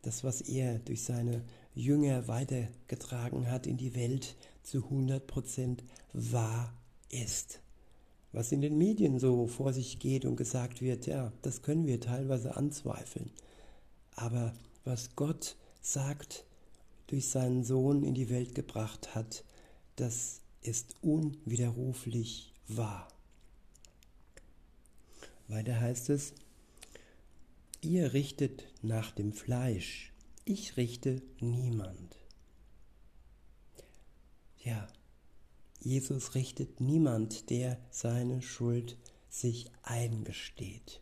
das, 0.03 0.25
was 0.25 0.41
er 0.41 0.79
durch 0.81 1.03
seine 1.03 1.45
Jünger 1.75 2.29
weitergetragen 2.29 3.51
hat 3.51 3.67
in 3.67 3.77
die 3.77 3.95
Welt, 3.95 4.37
zu 4.63 4.79
100% 4.79 5.79
wahr 6.13 6.73
ist. 7.09 7.61
Was 8.33 8.51
in 8.51 8.63
den 8.63 8.79
Medien 8.79 9.19
so 9.19 9.47
vor 9.47 9.73
sich 9.73 9.99
geht 9.99 10.25
und 10.25 10.37
gesagt 10.37 10.81
wird, 10.81 11.07
ja, 11.07 11.33
das 11.43 11.63
können 11.63 11.87
wir 11.87 12.01
teilweise 12.01 12.57
anzweifeln. 12.57 13.31
Aber 14.15 14.55
was 14.85 15.15
Gott 15.17 15.57
sagt, 15.83 16.45
durch 17.09 17.29
seinen 17.29 17.63
Sohn 17.63 18.03
in 18.03 18.15
die 18.15 18.31
Welt 18.31 18.55
gebracht 18.55 19.15
hat, 19.15 19.45
das 19.97 20.41
ist 20.63 20.95
unwiderruflich 21.03 22.55
wahr. 22.69 23.09
Weiter 25.49 25.79
heißt 25.79 26.09
es, 26.09 26.33
ihr 27.83 28.15
richtet 28.15 28.65
nach 28.81 29.11
dem 29.11 29.35
Fleisch, 29.35 30.13
ich 30.47 30.79
richte 30.79 31.21
niemand. 31.41 32.17
Ja, 34.65 34.87
Jesus 35.85 36.37
richtet 36.37 36.81
niemand, 36.81 37.51
der 37.51 37.77
seine 37.91 38.41
Schuld 38.41 38.97
sich 39.29 39.67
eingesteht. 39.83 41.01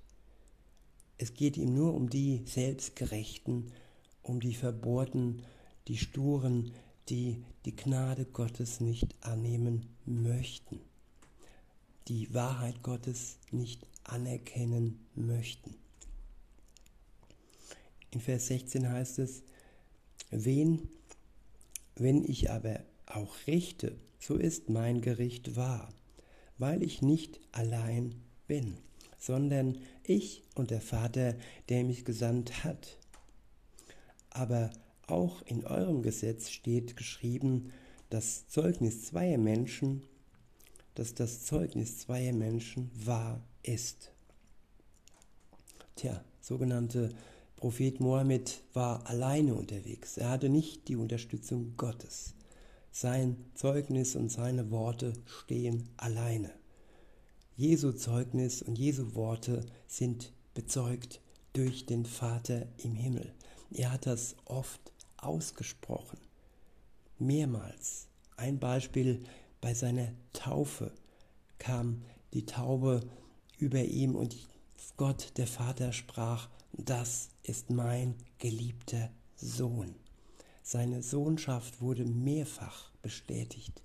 Es 1.18 1.34
geht 1.34 1.58
ihm 1.58 1.74
nur 1.74 1.92
um 1.92 2.08
die 2.08 2.42
Selbstgerechten, 2.46 3.72
um 4.22 4.40
die 4.40 4.54
Verbohrten, 4.54 5.42
die 5.86 5.98
Sturen, 5.98 6.72
die 7.10 7.44
die 7.66 7.76
Gnade 7.76 8.24
Gottes 8.24 8.80
nicht 8.80 9.14
annehmen 9.20 9.86
möchten, 10.06 10.80
die 12.08 12.32
Wahrheit 12.32 12.82
Gottes 12.82 13.36
nicht 13.50 13.86
anerkennen 14.04 15.04
möchten. 15.14 15.74
In 18.12 18.20
Vers 18.20 18.46
16 18.46 18.88
heißt 18.88 19.18
es, 19.18 19.42
Wen, 20.30 20.88
wenn 21.96 22.24
ich 22.24 22.50
aber 22.50 22.80
auch 23.04 23.34
richte, 23.46 23.98
so 24.20 24.36
ist 24.36 24.68
mein 24.68 25.00
Gericht 25.00 25.56
wahr, 25.56 25.88
weil 26.58 26.82
ich 26.82 27.02
nicht 27.02 27.40
allein 27.52 28.14
bin, 28.46 28.76
sondern 29.18 29.78
ich 30.04 30.42
und 30.54 30.70
der 30.70 30.82
Vater, 30.82 31.34
der 31.68 31.84
mich 31.84 32.04
gesandt 32.04 32.62
hat. 32.62 32.98
Aber 34.28 34.70
auch 35.06 35.42
in 35.42 35.64
eurem 35.64 36.02
Gesetz 36.02 36.50
steht 36.50 36.96
geschrieben, 36.96 37.72
das 38.10 38.46
Zeugnis 38.48 39.06
zweier 39.06 39.38
Menschen, 39.38 40.02
dass 40.94 41.14
das 41.14 41.44
Zeugnis 41.44 41.98
zweier 41.98 42.32
Menschen 42.32 42.90
wahr 42.94 43.40
ist. 43.62 44.12
Tja, 45.96 46.22
sogenannte 46.40 47.10
Prophet 47.56 48.00
Mohammed 48.00 48.62
war 48.72 49.06
alleine 49.06 49.54
unterwegs. 49.54 50.16
Er 50.16 50.30
hatte 50.30 50.48
nicht 50.48 50.88
die 50.88 50.96
Unterstützung 50.96 51.74
Gottes. 51.76 52.34
Sein 52.92 53.36
Zeugnis 53.54 54.16
und 54.16 54.30
seine 54.30 54.70
Worte 54.70 55.12
stehen 55.26 55.88
alleine. 55.96 56.50
Jesu 57.56 57.92
Zeugnis 57.92 58.62
und 58.62 58.78
Jesu 58.78 59.14
Worte 59.14 59.64
sind 59.86 60.32
bezeugt 60.54 61.20
durch 61.52 61.86
den 61.86 62.04
Vater 62.04 62.66
im 62.78 62.94
Himmel. 62.94 63.34
Er 63.70 63.92
hat 63.92 64.06
das 64.06 64.34
oft 64.44 64.80
ausgesprochen. 65.18 66.18
Mehrmals. 67.18 68.08
Ein 68.36 68.58
Beispiel 68.58 69.22
bei 69.60 69.74
seiner 69.74 70.08
Taufe 70.32 70.92
kam 71.58 72.02
die 72.32 72.46
Taube 72.46 73.02
über 73.58 73.84
ihm 73.84 74.16
und 74.16 74.36
Gott, 74.96 75.32
der 75.36 75.46
Vater, 75.46 75.92
sprach, 75.92 76.48
das 76.72 77.28
ist 77.42 77.70
mein 77.70 78.14
geliebter 78.38 79.10
Sohn. 79.36 79.94
Seine 80.62 81.02
Sohnschaft 81.02 81.80
wurde 81.80 82.04
mehrfach 82.04 82.90
bestätigt. 83.02 83.82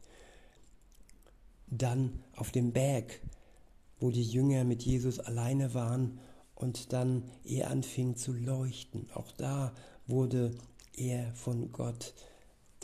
Dann 1.68 2.24
auf 2.36 2.52
dem 2.52 2.74
Berg, 2.74 3.20
wo 4.00 4.12
die 4.12 4.24
Jünger 4.24 4.64
mit 4.64 4.84
Jesus 4.84 5.20
alleine 5.20 5.74
waren 5.74 6.20
und 6.54 6.94
dann 6.94 7.24
er 7.44 7.70
anfing 7.70 8.16
zu 8.16 8.34
leuchten. 8.34 9.10
Auch 9.12 9.32
da 9.32 9.74
wurde 10.08 10.56
er 10.96 11.34
von 11.34 11.72
Gott, 11.72 12.14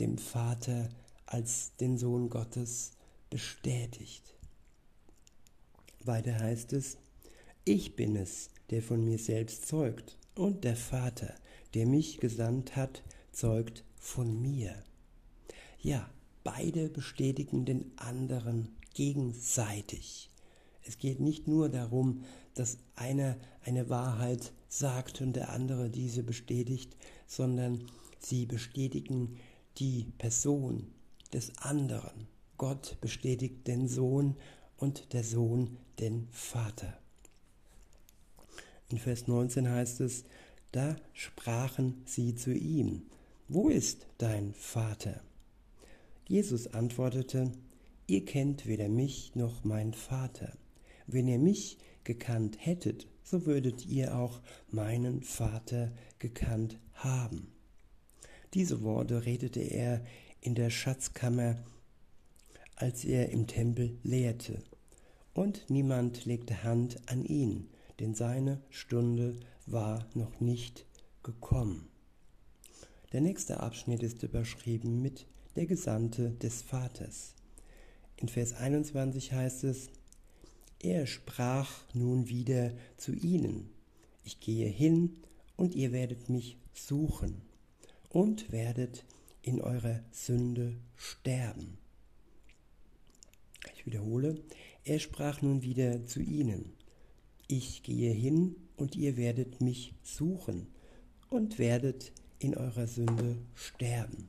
dem 0.00 0.18
Vater, 0.18 0.88
als 1.26 1.76
den 1.76 1.96
Sohn 1.96 2.28
Gottes 2.28 2.92
bestätigt. 3.30 4.34
Weiter 6.04 6.38
heißt 6.38 6.72
es, 6.72 6.98
ich 7.64 7.94
bin 7.96 8.16
es, 8.16 8.50
der 8.70 8.82
von 8.82 9.04
mir 9.04 9.18
selbst 9.18 9.66
zeugt, 9.66 10.18
und 10.34 10.64
der 10.64 10.76
Vater, 10.76 11.34
der 11.74 11.86
mich 11.86 12.18
gesandt 12.18 12.74
hat, 12.74 13.02
zeugt 13.32 13.84
von 13.98 14.40
mir. 14.40 14.74
Ja, 15.80 16.08
beide 16.44 16.88
bestätigen 16.88 17.64
den 17.64 17.92
anderen 17.96 18.68
gegenseitig. 18.94 20.30
Es 20.84 20.98
geht 20.98 21.20
nicht 21.20 21.48
nur 21.48 21.68
darum, 21.68 22.24
dass 22.54 22.78
einer 22.96 23.36
eine 23.64 23.88
Wahrheit 23.88 24.52
sagt 24.68 25.20
und 25.20 25.34
der 25.34 25.50
andere 25.50 25.90
diese 25.90 26.22
bestätigt, 26.22 26.96
sondern 27.26 27.86
sie 28.18 28.46
bestätigen 28.46 29.38
die 29.78 30.12
Person 30.18 30.92
des 31.32 31.56
anderen. 31.58 32.26
Gott 32.58 32.96
bestätigt 33.00 33.66
den 33.66 33.88
Sohn 33.88 34.36
und 34.76 35.12
der 35.12 35.24
Sohn 35.24 35.78
den 35.98 36.28
Vater. 36.30 36.98
In 38.88 38.98
Vers 38.98 39.26
19 39.26 39.68
heißt 39.68 40.00
es, 40.00 40.24
da 40.72 40.96
sprachen 41.12 42.02
sie 42.04 42.34
zu 42.34 42.52
ihm, 42.52 43.02
wo 43.52 43.68
ist 43.68 44.06
dein 44.16 44.54
Vater? 44.54 45.20
Jesus 46.26 46.68
antwortete, 46.68 47.52
ihr 48.06 48.24
kennt 48.24 48.66
weder 48.66 48.88
mich 48.88 49.34
noch 49.34 49.62
mein 49.62 49.92
Vater. 49.92 50.56
Wenn 51.06 51.28
ihr 51.28 51.38
mich 51.38 51.76
gekannt 52.02 52.56
hättet, 52.58 53.08
so 53.22 53.44
würdet 53.44 53.84
ihr 53.84 54.16
auch 54.16 54.40
meinen 54.70 55.22
Vater 55.22 55.92
gekannt 56.18 56.78
haben. 56.94 57.52
Diese 58.54 58.82
Worte 58.82 59.26
redete 59.26 59.60
er 59.60 60.02
in 60.40 60.54
der 60.54 60.70
Schatzkammer, 60.70 61.58
als 62.76 63.04
er 63.04 63.28
im 63.28 63.46
Tempel 63.46 63.98
lehrte. 64.02 64.62
Und 65.34 65.68
niemand 65.68 66.24
legte 66.24 66.64
Hand 66.64 66.96
an 67.06 67.22
ihn, 67.22 67.68
denn 68.00 68.14
seine 68.14 68.62
Stunde 68.70 69.36
war 69.66 70.06
noch 70.14 70.40
nicht 70.40 70.86
gekommen. 71.22 71.91
Der 73.12 73.20
nächste 73.20 73.60
Abschnitt 73.60 74.02
ist 74.02 74.22
überschrieben 74.22 75.02
mit 75.02 75.26
der 75.54 75.66
Gesandte 75.66 76.30
des 76.30 76.62
Vaters. 76.62 77.34
In 78.16 78.28
Vers 78.28 78.54
21 78.54 79.32
heißt 79.32 79.64
es, 79.64 79.90
er 80.80 81.06
sprach 81.06 81.84
nun 81.92 82.28
wieder 82.30 82.72
zu 82.96 83.12
ihnen, 83.12 83.68
ich 84.24 84.40
gehe 84.40 84.66
hin 84.66 85.18
und 85.56 85.74
ihr 85.74 85.92
werdet 85.92 86.30
mich 86.30 86.56
suchen 86.72 87.42
und 88.08 88.50
werdet 88.50 89.04
in 89.42 89.60
eurer 89.60 90.00
Sünde 90.10 90.78
sterben. 90.96 91.76
Ich 93.74 93.84
wiederhole, 93.84 94.42
er 94.84 94.98
sprach 95.00 95.42
nun 95.42 95.62
wieder 95.62 96.06
zu 96.06 96.20
ihnen, 96.20 96.72
ich 97.46 97.82
gehe 97.82 98.12
hin 98.12 98.56
und 98.76 98.96
ihr 98.96 99.18
werdet 99.18 99.60
mich 99.60 99.92
suchen 100.02 100.68
und 101.28 101.58
werdet 101.58 102.12
in 102.42 102.56
eurer 102.56 102.86
Sünde 102.86 103.36
sterben. 103.54 104.28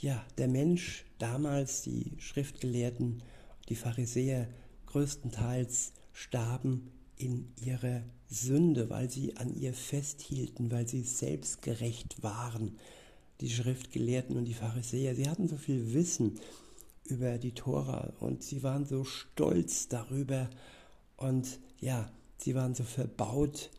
Ja, 0.00 0.24
der 0.38 0.48
Mensch, 0.48 1.04
damals 1.18 1.82
die 1.82 2.12
Schriftgelehrten, 2.18 3.22
die 3.68 3.74
Pharisäer, 3.74 4.48
größtenteils 4.86 5.92
starben 6.12 6.90
in 7.16 7.52
ihrer 7.60 8.02
Sünde, 8.28 8.90
weil 8.90 9.10
sie 9.10 9.36
an 9.36 9.54
ihr 9.54 9.74
festhielten, 9.74 10.70
weil 10.70 10.86
sie 10.86 11.02
selbstgerecht 11.02 12.22
waren. 12.22 12.78
Die 13.40 13.50
Schriftgelehrten 13.50 14.36
und 14.36 14.44
die 14.44 14.54
Pharisäer, 14.54 15.14
sie 15.14 15.28
hatten 15.28 15.48
so 15.48 15.56
viel 15.56 15.92
Wissen 15.94 16.38
über 17.04 17.38
die 17.38 17.52
Tora 17.52 18.12
und 18.20 18.42
sie 18.42 18.62
waren 18.62 18.84
so 18.84 19.04
stolz 19.04 19.88
darüber 19.88 20.48
und 21.16 21.58
ja, 21.80 22.10
sie 22.38 22.54
waren 22.54 22.74
so 22.74 22.84
verbaut 22.84 23.70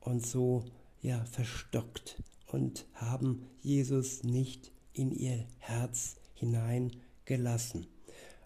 und 0.00 0.26
so 0.26 0.64
ja 1.00 1.24
verstockt 1.24 2.22
und 2.50 2.86
haben 2.94 3.46
Jesus 3.60 4.24
nicht 4.24 4.72
in 4.92 5.12
ihr 5.12 5.44
Herz 5.58 6.16
hineingelassen. 6.34 7.86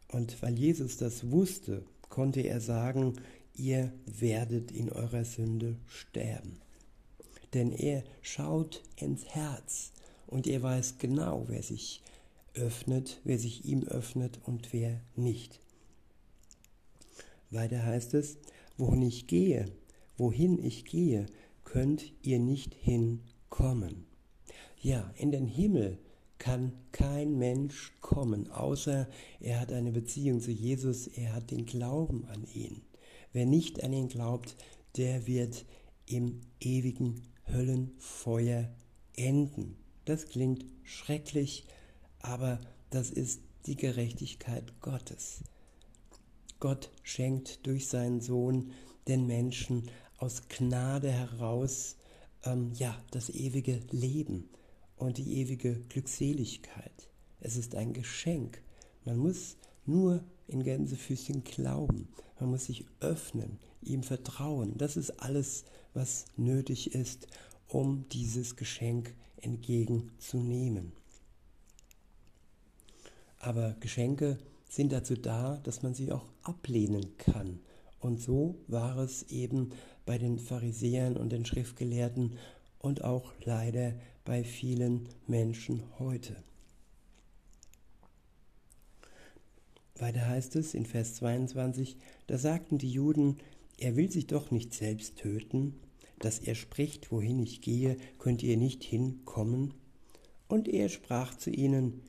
Und 0.09 0.43
weil 0.43 0.59
Jesus 0.59 0.99
das 0.99 1.31
wusste, 1.31 1.85
konnte 2.09 2.41
er 2.41 2.61
sagen, 2.61 3.15
ihr 3.55 3.93
werdet 4.05 4.71
in 4.71 4.91
eurer 4.91 5.25
Sünde 5.25 5.77
sterben. 5.87 6.59
Denn 7.55 7.73
er 7.73 8.03
schaut 8.21 8.83
ins 8.97 9.25
Herz 9.27 9.93
und 10.27 10.47
er 10.47 10.63
weiß 10.63 10.99
genau, 10.99 11.45
wer 11.49 11.63
sich 11.63 12.03
öffnet, 12.55 13.21
wer 13.25 13.39
sich 13.39 13.65
ihm 13.65 13.85
öffnet 13.85 14.41
und 14.45 14.73
wer 14.73 15.01
nicht. 15.17 15.61
Weiter 17.51 17.85
heißt 17.85 18.15
es, 18.15 18.39
wohin 18.77 19.03
ich 19.03 19.27
gehe, 19.27 19.67
wohin 20.17 20.63
ich 20.63 20.85
gehe, 20.85 21.27
könnt 21.65 22.13
ihr 22.23 22.39
nicht 22.39 22.75
hinkommen. 23.53 24.07
Ja, 24.81 25.13
in 25.17 25.31
den 25.31 25.47
Himmel 25.47 25.99
kann 26.39 26.73
kein 26.91 27.39
Mensch 27.39 27.93
kommen, 28.01 28.51
außer 28.51 29.09
er 29.41 29.61
hat 29.61 29.73
eine 29.73 29.93
Beziehung 29.93 30.41
zu 30.41 30.51
Jesus, 30.51 31.07
er 31.07 31.35
hat 31.35 31.51
den 31.51 31.67
Glauben 31.67 32.25
an 32.27 32.45
ihn. 32.53 32.83
Wer 33.33 33.47
nicht 33.47 33.85
an 33.85 33.93
ihn 33.93 34.09
glaubt, 34.09 34.57
der 34.97 35.27
wird 35.27 35.65
im 36.07 36.41
ewigen 36.61 37.23
Höllenfeuer 37.47 38.69
enden. 39.17 39.77
Das 40.05 40.27
klingt 40.27 40.65
schrecklich, 40.83 41.65
aber 42.21 42.61
das 42.91 43.11
ist 43.11 43.41
die 43.67 43.77
Gerechtigkeit 43.77 44.81
Gottes. 44.81 45.45
Gott 46.59 46.91
schenkt 47.03 47.67
durch 47.67 47.87
seinen 47.87 48.21
Sohn 48.21 48.73
den 49.07 49.27
Menschen 49.27 49.91
aus 50.19 50.49
Gnade 50.49 51.11
heraus 51.11 51.97
ähm, 52.45 52.73
ja 52.75 52.97
das 53.11 53.31
ewige 53.31 53.81
Leben 53.91 54.49
und 54.97 55.19
die 55.19 55.39
ewige 55.39 55.75
Glückseligkeit. 55.89 57.09
Es 57.41 57.57
ist 57.57 57.75
ein 57.75 57.93
Geschenk. 57.93 58.63
Man 59.05 59.19
muss 59.19 59.57
nur 59.85 60.23
in 60.47 60.63
Gänsefüßchen 60.63 61.45
glauben. 61.45 62.09
Man 62.39 62.51
muss 62.51 62.67
sich 62.67 62.85
öffnen, 63.01 63.59
ihm 63.83 64.03
vertrauen. 64.03 64.77
Das 64.77 64.97
ist 64.97 65.11
alles, 65.21 65.65
was 65.95 66.27
nötig 66.37 66.95
ist, 66.95 67.27
um 67.69 68.07
dieses 68.11 68.57
Geschenk 68.57 69.15
entgegenzunehmen. 69.41 70.93
Aber 73.39 73.75
Geschenke 73.81 74.39
sind 74.69 74.93
dazu 74.93 75.17
da, 75.17 75.59
dass 75.65 75.83
man 75.83 75.95
sie 75.95 76.13
auch 76.13 76.27
ablehnen 76.43 77.17
kann. 77.19 77.61
Und 77.99 78.21
so 78.21 78.57
war 78.69 78.99
es 78.99 79.25
eben 79.25 79.71
bei 80.05 80.19
den 80.19 80.39
Pharisäern 80.39 81.17
und 81.17 81.31
den 81.31 81.45
Schriftgelehrten 81.45 82.39
und 82.79 83.05
auch 83.05 83.33
leider 83.45 83.95
bei 84.25 84.45
vielen 84.45 85.09
Menschen 85.27 85.83
heute. 85.99 86.37
Weiter 89.97 90.27
heißt 90.27 90.57
es 90.57 90.75
in 90.75 90.85
Vers 90.85 91.15
22, 91.17 91.97
da 92.27 92.39
sagten 92.39 92.79
die 92.79 92.91
Juden, 92.91 93.39
er 93.79 93.97
will 93.97 94.11
sich 94.11 94.27
doch 94.27 94.51
nicht 94.51 94.75
selbst 94.75 95.17
töten, 95.17 95.81
dass 96.19 96.39
er 96.39 96.55
spricht, 96.55 97.11
wohin 97.11 97.41
ich 97.41 97.61
gehe, 97.61 97.97
könnt 98.19 98.43
ihr 98.43 98.57
nicht 98.57 98.83
hinkommen. 98.85 99.75
Und 100.49 100.69
er 100.69 100.89
sprach 100.89 101.37
zu 101.37 101.51
ihnen, 101.51 102.03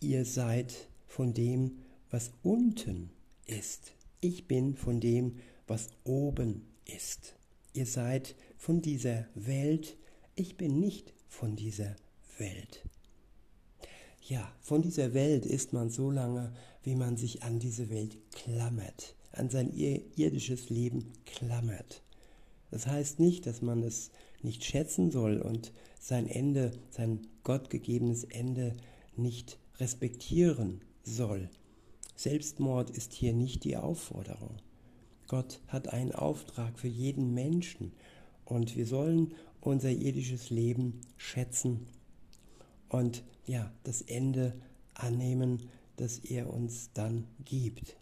ihr 0.00 0.24
seid 0.24 0.88
von 1.06 1.34
dem, 1.34 1.78
was 2.10 2.32
unten 2.42 3.10
ist. 3.46 3.92
Ich 4.20 4.46
bin 4.46 4.74
von 4.74 5.00
dem, 5.00 5.36
was 5.66 5.88
oben 6.04 6.62
ist. 6.86 7.36
Ihr 7.72 7.86
seid 7.86 8.34
von 8.56 8.80
dieser 8.80 9.26
Welt, 9.34 9.96
ich 10.34 10.56
bin 10.56 10.80
nicht 10.80 11.12
von 11.28 11.56
dieser 11.56 11.96
Welt. 12.38 12.84
Ja, 14.22 14.52
von 14.60 14.82
dieser 14.82 15.14
Welt 15.14 15.46
ist 15.46 15.72
man 15.72 15.90
so 15.90 16.10
lange, 16.10 16.52
wie 16.82 16.96
man 16.96 17.16
sich 17.16 17.42
an 17.42 17.58
diese 17.58 17.90
Welt 17.90 18.18
klammert, 18.32 19.14
an 19.32 19.50
sein 19.50 19.72
irdisches 19.72 20.68
Leben 20.70 21.12
klammert. 21.26 22.02
Das 22.70 22.86
heißt 22.86 23.20
nicht, 23.20 23.46
dass 23.46 23.62
man 23.62 23.82
es 23.82 24.10
nicht 24.42 24.64
schätzen 24.64 25.10
soll 25.10 25.40
und 25.40 25.72
sein 26.00 26.26
Ende, 26.26 26.72
sein 26.90 27.26
gottgegebenes 27.42 28.24
Ende 28.24 28.76
nicht 29.16 29.58
respektieren 29.78 30.80
soll. 31.04 31.48
Selbstmord 32.16 32.90
ist 32.90 33.12
hier 33.12 33.32
nicht 33.32 33.64
die 33.64 33.76
Aufforderung. 33.76 34.56
Gott 35.26 35.60
hat 35.68 35.92
einen 35.92 36.12
Auftrag 36.12 36.78
für 36.78 36.88
jeden 36.88 37.34
Menschen 37.34 37.92
und 38.44 38.76
wir 38.76 38.86
sollen 38.86 39.34
unser 39.60 39.90
irdisches 39.90 40.50
Leben 40.50 41.00
schätzen 41.16 41.86
und 42.88 43.24
ja, 43.46 43.72
das 43.84 44.02
Ende 44.02 44.54
annehmen, 44.94 45.68
das 45.96 46.18
er 46.18 46.52
uns 46.52 46.90
dann 46.94 47.26
gibt. 47.44 47.96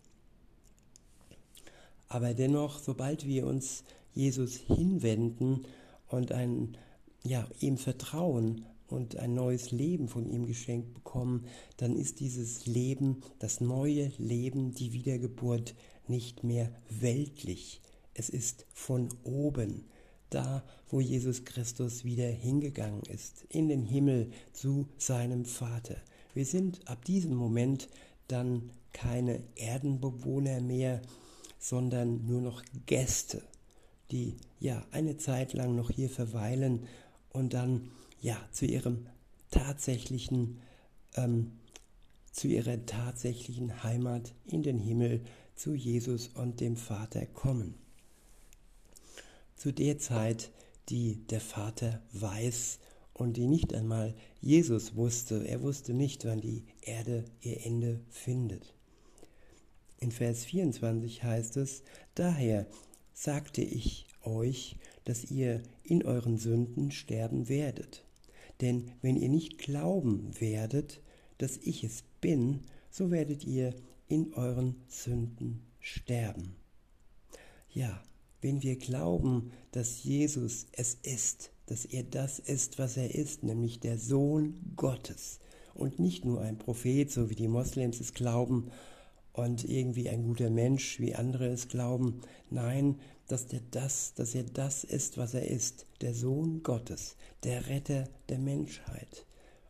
Aber 2.09 2.35
dennoch, 2.35 2.79
sobald 2.79 3.27
wir 3.27 3.47
uns 3.47 3.85
Jesus 4.15 4.57
hinwenden 4.57 5.65
und 6.09 6.33
ein, 6.33 6.77
ja, 7.23 7.49
ihm 7.61 7.79
vertrauen 7.79 8.67
und 8.89 9.17
ein 9.17 9.35
neues 9.35 9.71
Leben 9.71 10.09
von 10.09 10.27
ihm 10.27 10.47
geschenkt 10.47 10.95
bekommen, 10.95 11.47
dann 11.77 11.97
ist 11.97 12.21
dieses 12.21 12.67
Leben, 12.67 13.23
das 13.39 13.61
neue 13.61 14.13
Leben, 14.19 14.75
die 14.75 14.93
Wiedergeburt 14.93 15.75
nicht 16.07 16.45
mehr 16.45 16.71
weltlich. 16.89 17.81
Es 18.15 18.29
ist 18.29 18.67
von 18.73 19.09
oben, 19.25 19.85
da 20.31 20.65
wo 20.91 21.01
Jesus 21.01 21.45
Christus 21.45 22.05
wieder 22.05 22.29
hingegangen 22.29 23.03
ist, 23.13 23.45
in 23.49 23.69
den 23.69 23.85
Himmel 23.85 24.31
zu 24.53 24.87
seinem 24.99 25.45
Vater. 25.45 25.97
Wir 26.35 26.45
sind 26.45 26.87
ab 26.89 27.05
diesem 27.05 27.35
Moment 27.35 27.89
dann 28.29 28.71
keine 28.93 29.41
Erdenbewohner 29.57 30.61
mehr, 30.61 31.03
sondern 31.59 32.27
nur 32.27 32.41
noch 32.41 32.63
Gäste 32.87 33.43
die 34.11 34.37
ja 34.61 34.85
eine 34.93 35.17
Zeit 35.17 35.53
lang 35.55 35.75
noch 35.75 35.91
hier 35.91 36.09
verweilen 36.09 36.87
und 37.33 37.55
dann 37.55 37.91
ja 38.21 38.37
zu 38.53 38.67
ihrem 38.67 39.07
tatsächlichen 39.51 40.61
ähm, 41.17 41.53
zu 42.35 42.49
ihrer 42.49 42.85
tatsächlichen 42.85 43.85
Heimat 43.85 44.35
in 44.45 44.65
den 44.65 44.79
Himmel 44.79 45.23
zu 45.55 45.75
Jesus 45.75 46.29
und 46.35 46.61
dem 46.61 46.77
Vater 46.77 47.27
kommen. 47.27 47.75
Zu 49.55 49.73
der 49.73 49.99
Zeit, 49.99 50.51
die 50.89 51.25
der 51.29 51.41
Vater 51.41 52.03
weiß 52.13 52.81
und 53.13 53.37
die 53.37 53.47
nicht 53.47 53.73
einmal 53.73 54.15
Jesus 54.41 54.97
wusste. 54.97 55.47
Er 55.47 55.63
wusste 55.63 55.95
nicht, 55.95 56.25
wann 56.25 56.41
die 56.41 56.65
Erde 56.83 57.25
ihr 57.41 57.65
Ende 57.65 58.01
findet. 58.11 58.75
In 60.01 60.11
Vers 60.11 60.45
24 60.45 61.23
heißt 61.23 61.57
es, 61.57 61.85
daher 62.17 62.67
sagte 63.13 63.63
ich 63.63 64.07
euch, 64.23 64.77
dass 65.05 65.31
ihr 65.31 65.63
in 65.85 66.05
euren 66.05 66.37
Sünden 66.37 66.91
sterben 66.91 67.49
werdet. 67.49 68.04
Denn 68.61 68.93
wenn 69.03 69.17
ihr 69.17 69.29
nicht 69.29 69.59
glauben 69.59 70.31
werdet, 70.41 71.01
dass 71.39 71.57
ich 71.59 71.85
es 71.85 72.05
bin, 72.21 72.61
so 72.91 73.11
werdet 73.11 73.45
ihr 73.45 73.75
in 74.09 74.33
euren 74.35 74.77
Sünden 74.89 75.63
sterben. 75.81 76.57
Ja, 77.71 78.03
wenn 78.41 78.63
wir 78.63 78.77
glauben, 78.77 79.51
dass 79.73 80.05
Jesus 80.05 80.67
es 80.73 80.95
ist, 81.03 81.51
dass 81.67 81.85
er 81.85 82.05
das 82.05 82.39
ist, 82.39 82.79
was 82.79 82.97
er 82.97 83.15
ist, 83.15 83.43
nämlich 83.43 83.81
der 83.81 83.99
Sohn 83.99 84.55
Gottes 84.77 85.41
und 85.75 85.99
nicht 85.99 86.25
nur 86.25 86.41
ein 86.41 86.59
Prophet, 86.59 87.11
so 87.11 87.31
wie 87.31 87.35
die 87.35 87.49
Moslems 87.49 88.01
es 88.01 88.15
glauben, 88.15 88.71
und 89.35 89.69
irgendwie 89.69 90.09
ein 90.09 90.23
guter 90.23 90.49
Mensch, 90.49 91.01
wie 91.01 91.15
andere 91.15 91.49
es 91.49 91.69
glauben. 91.69 92.21
Nein, 92.51 93.01
dass, 93.27 93.47
der 93.47 93.61
das, 93.73 94.15
dass 94.15 94.35
er 94.35 94.45
das 94.45 94.85
ist, 94.85 95.19
was 95.19 95.35
er 95.35 95.49
ist, 95.49 95.87
der 96.01 96.15
Sohn 96.15 96.63
Gottes, 96.63 97.17
der 97.43 97.69
Retter 97.69 98.09
der 98.29 98.39
Menschheit 98.39 99.27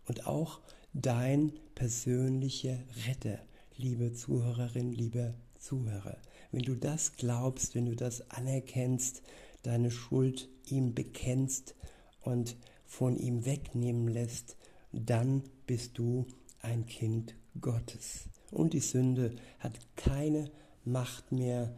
und 0.06 0.26
auch 0.26 0.60
dein 0.92 1.52
persönlicher 1.74 2.78
Retter, 3.08 3.38
liebe 3.76 4.12
Zuhörerin, 4.12 4.92
lieber 4.92 5.34
Zuhörer. 5.58 6.18
Wenn 6.52 6.62
du 6.62 6.74
das 6.76 7.16
glaubst, 7.16 7.74
wenn 7.74 7.86
du 7.86 7.96
das 7.96 8.30
anerkennst, 8.30 9.22
deine 9.62 9.90
Schuld 9.90 10.50
ihm 10.66 10.94
bekennst 10.94 11.74
und 12.20 12.56
von 12.84 13.16
ihm 13.16 13.46
wegnehmen 13.46 14.08
lässt, 14.08 14.58
dann 14.92 15.42
bist 15.66 15.96
du 15.96 16.26
ein 16.60 16.84
Kind 16.84 17.34
Gottes 17.60 18.28
und 18.50 18.72
die 18.72 18.80
Sünde 18.80 19.34
hat 19.58 19.78
keine 19.96 20.50
Macht 20.84 21.32
mehr 21.32 21.74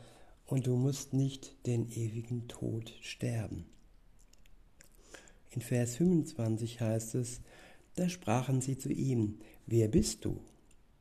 und 0.46 0.66
du 0.66 0.76
musst 0.76 1.12
nicht 1.12 1.66
den 1.66 1.90
ewigen 1.90 2.48
Tod 2.48 2.92
sterben. 3.00 3.66
In 5.50 5.62
Vers 5.62 5.96
25 5.96 6.80
heißt 6.80 7.14
es, 7.14 7.40
da 7.94 8.08
sprachen 8.08 8.60
sie 8.60 8.76
zu 8.76 8.92
ihm, 8.92 9.38
wer 9.66 9.88
bist 9.88 10.24
du? 10.24 10.40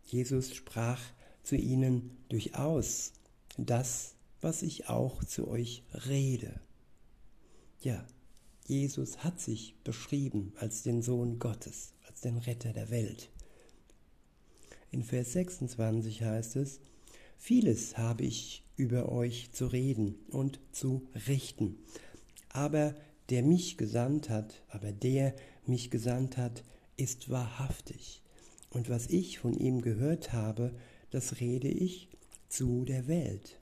Jesus 0.06 0.56
sprach 0.56 1.01
zu 1.43 1.56
ihnen 1.56 2.17
durchaus 2.30 3.13
das, 3.58 4.15
was 4.41 4.62
ich 4.62 4.89
auch 4.89 5.23
zu 5.23 5.47
euch 5.47 5.84
rede. 6.08 6.60
Ja, 7.82 8.06
Jesus 8.67 9.23
hat 9.23 9.39
sich 9.39 9.75
beschrieben 9.84 10.54
als 10.58 10.84
den 10.84 11.01
Sohn 11.01 11.38
Gottes, 11.38 11.93
als 12.08 12.21
den 12.21 12.38
Retter 12.38 12.73
der 12.73 12.89
Welt. 12.89 13.30
In 14.95 15.03
Vers 15.03 15.34
26 15.34 16.23
heißt 16.23 16.55
es, 16.55 16.79
Vieles 17.36 17.97
habe 17.97 18.23
ich 18.23 18.63
über 18.77 19.12
euch 19.12 19.51
zu 19.51 19.67
reden 19.67 20.15
und 20.29 20.62
zu 20.71 21.05
richten, 21.27 21.75
aber 22.47 22.95
der 23.29 23.43
mich 23.43 23.75
gesandt 23.75 24.29
hat, 24.29 24.63
aber 24.69 24.93
der 24.93 25.36
mich 25.65 25.91
gesandt 25.91 26.38
hat, 26.38 26.63
ist 26.95 27.29
wahrhaftig. 27.29 28.21
Und 28.69 28.89
was 28.89 29.08
ich 29.08 29.38
von 29.38 29.53
ihm 29.53 29.81
gehört 29.81 30.31
habe, 30.31 30.73
das 31.12 31.41
rede 31.41 31.67
ich 31.67 32.08
zu 32.47 32.86
der 32.86 33.10
Welt. 33.10 33.60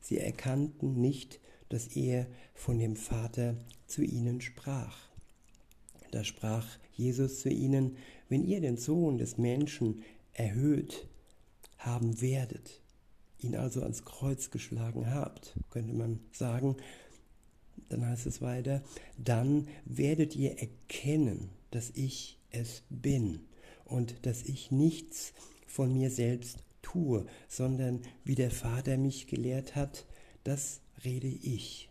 Sie 0.00 0.18
erkannten 0.18 1.00
nicht, 1.00 1.40
dass 1.70 1.88
er 1.88 2.28
von 2.54 2.78
dem 2.78 2.94
Vater 2.94 3.56
zu 3.88 4.02
ihnen 4.02 4.40
sprach. 4.40 4.96
Da 6.12 6.22
sprach 6.22 6.68
Jesus 6.92 7.40
zu 7.40 7.48
ihnen, 7.48 7.96
wenn 8.28 8.44
ihr 8.44 8.60
den 8.60 8.76
Sohn 8.76 9.18
des 9.18 9.38
Menschen 9.38 10.02
erhöht 10.32 11.06
haben 11.78 12.20
werdet, 12.20 12.80
ihn 13.40 13.56
also 13.56 13.82
ans 13.82 14.04
Kreuz 14.04 14.50
geschlagen 14.50 15.12
habt, 15.12 15.58
könnte 15.70 15.92
man 15.92 16.20
sagen, 16.32 16.76
dann 17.88 18.06
heißt 18.06 18.26
es 18.26 18.40
weiter, 18.40 18.82
dann 19.18 19.68
werdet 19.84 20.36
ihr 20.36 20.58
erkennen, 20.58 21.50
dass 21.70 21.90
ich 21.90 22.38
es 22.50 22.82
bin 22.88 23.40
und 23.84 24.26
dass 24.26 24.42
ich 24.42 24.70
nichts 24.70 25.32
von 25.66 25.92
mir 25.92 26.10
selbst 26.10 26.64
tue, 26.82 27.26
sondern 27.48 28.00
wie 28.24 28.34
der 28.34 28.50
Vater 28.50 28.96
mich 28.96 29.26
gelehrt 29.26 29.74
hat, 29.74 30.06
das 30.44 30.80
rede 31.04 31.28
ich. 31.28 31.88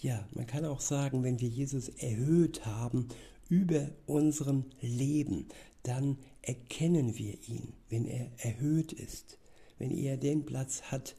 Ja, 0.00 0.28
man 0.34 0.46
kann 0.46 0.64
auch 0.64 0.80
sagen, 0.80 1.22
wenn 1.22 1.40
wir 1.40 1.48
Jesus 1.48 1.88
erhöht 1.88 2.66
haben 2.66 3.08
über 3.48 3.90
unserem 4.06 4.64
Leben, 4.80 5.46
dann 5.86 6.18
erkennen 6.42 7.16
wir 7.16 7.38
ihn, 7.48 7.72
wenn 7.88 8.06
er 8.06 8.30
erhöht 8.38 8.92
ist, 8.92 9.38
wenn 9.78 9.90
er 9.90 10.16
den 10.16 10.44
Platz 10.44 10.82
hat 10.82 11.16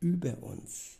über 0.00 0.42
uns 0.42 0.98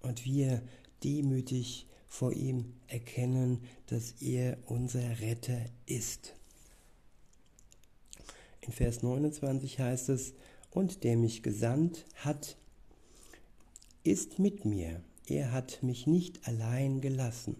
und 0.00 0.24
wir 0.24 0.62
demütig 1.02 1.86
vor 2.06 2.32
ihm 2.32 2.74
erkennen, 2.86 3.62
dass 3.86 4.12
er 4.20 4.58
unser 4.66 5.20
Retter 5.20 5.64
ist. 5.86 6.34
In 8.60 8.72
Vers 8.72 9.02
29 9.02 9.78
heißt 9.78 10.08
es, 10.08 10.34
und 10.70 11.02
der 11.02 11.16
mich 11.16 11.42
gesandt 11.42 12.04
hat, 12.16 12.56
ist 14.04 14.38
mit 14.38 14.64
mir. 14.64 15.02
Er 15.26 15.52
hat 15.52 15.82
mich 15.82 16.06
nicht 16.06 16.46
allein 16.46 17.00
gelassen, 17.00 17.56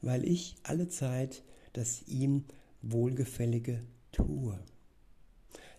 weil 0.00 0.24
ich 0.24 0.56
alle 0.62 0.88
Zeit 0.88 1.42
das 1.72 2.02
ihm 2.06 2.44
Wohlgefällige 2.82 3.82
tue. 4.12 4.58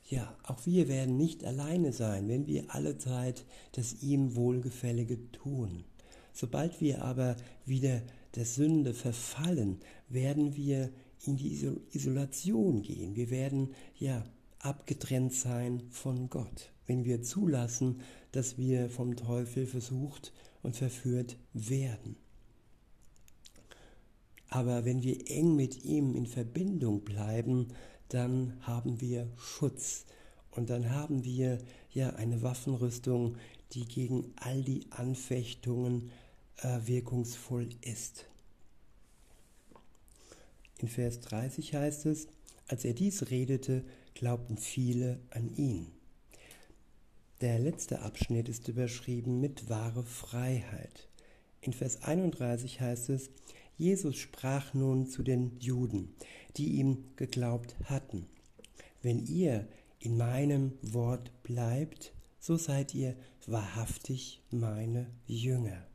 Ja, 0.09 0.35
auch 0.43 0.65
wir 0.65 0.87
werden 0.87 1.17
nicht 1.17 1.45
alleine 1.45 1.93
sein, 1.93 2.27
wenn 2.27 2.45
wir 2.45 2.65
alle 2.67 2.97
Zeit 2.97 3.45
das 3.71 4.01
ihm 4.01 4.35
Wohlgefällige 4.35 5.31
tun. 5.31 5.85
Sobald 6.33 6.81
wir 6.81 7.03
aber 7.03 7.37
wieder 7.65 8.01
der 8.35 8.45
Sünde 8.45 8.93
verfallen, 8.93 9.79
werden 10.09 10.55
wir 10.55 10.89
in 11.25 11.37
die 11.37 11.53
Isolation 11.91 12.81
gehen. 12.81 13.15
Wir 13.15 13.29
werden 13.29 13.69
ja 13.97 14.25
abgetrennt 14.59 15.33
sein 15.33 15.83
von 15.89 16.29
Gott, 16.29 16.71
wenn 16.85 17.05
wir 17.05 17.21
zulassen, 17.21 18.01
dass 18.31 18.57
wir 18.57 18.89
vom 18.89 19.15
Teufel 19.15 19.65
versucht 19.67 20.33
und 20.63 20.75
verführt 20.75 21.37
werden. 21.53 22.15
Aber 24.49 24.85
wenn 24.85 25.01
wir 25.01 25.29
eng 25.31 25.55
mit 25.55 25.83
ihm 25.83 26.13
in 26.13 26.27
Verbindung 26.27 27.01
bleiben, 27.01 27.69
dann 28.13 28.57
haben 28.61 29.01
wir 29.01 29.27
Schutz 29.37 30.05
und 30.51 30.69
dann 30.69 30.91
haben 30.91 31.23
wir 31.23 31.57
ja 31.91 32.11
eine 32.11 32.41
Waffenrüstung, 32.41 33.37
die 33.71 33.85
gegen 33.85 34.33
all 34.35 34.61
die 34.63 34.85
Anfechtungen 34.91 36.11
äh, 36.57 36.79
wirkungsvoll 36.85 37.69
ist. 37.81 38.25
In 40.77 40.87
Vers 40.87 41.21
30 41.21 41.73
heißt 41.73 42.05
es, 42.05 42.27
als 42.67 42.85
er 42.85 42.93
dies 42.93 43.29
redete, 43.31 43.83
glaubten 44.13 44.57
viele 44.57 45.19
an 45.31 45.55
ihn. 45.55 45.87
Der 47.41 47.59
letzte 47.59 48.01
Abschnitt 48.01 48.47
ist 48.47 48.67
überschrieben 48.67 49.39
mit 49.39 49.69
wahre 49.69 50.03
Freiheit. 50.03 51.09
In 51.61 51.73
Vers 51.73 52.03
31 52.03 52.79
heißt 52.79 53.09
es, 53.09 53.29
Jesus 53.77 54.15
sprach 54.17 54.73
nun 54.73 55.07
zu 55.07 55.23
den 55.23 55.59
Juden, 55.59 56.15
die 56.57 56.73
ihm 56.73 57.05
geglaubt 57.15 57.75
hatten. 57.85 58.27
Wenn 59.01 59.25
ihr 59.25 59.67
in 59.99 60.17
meinem 60.17 60.73
Wort 60.81 61.31
bleibt, 61.43 62.13
so 62.39 62.57
seid 62.57 62.93
ihr 62.93 63.15
wahrhaftig 63.47 64.41
meine 64.51 65.07
Jünger. 65.25 65.87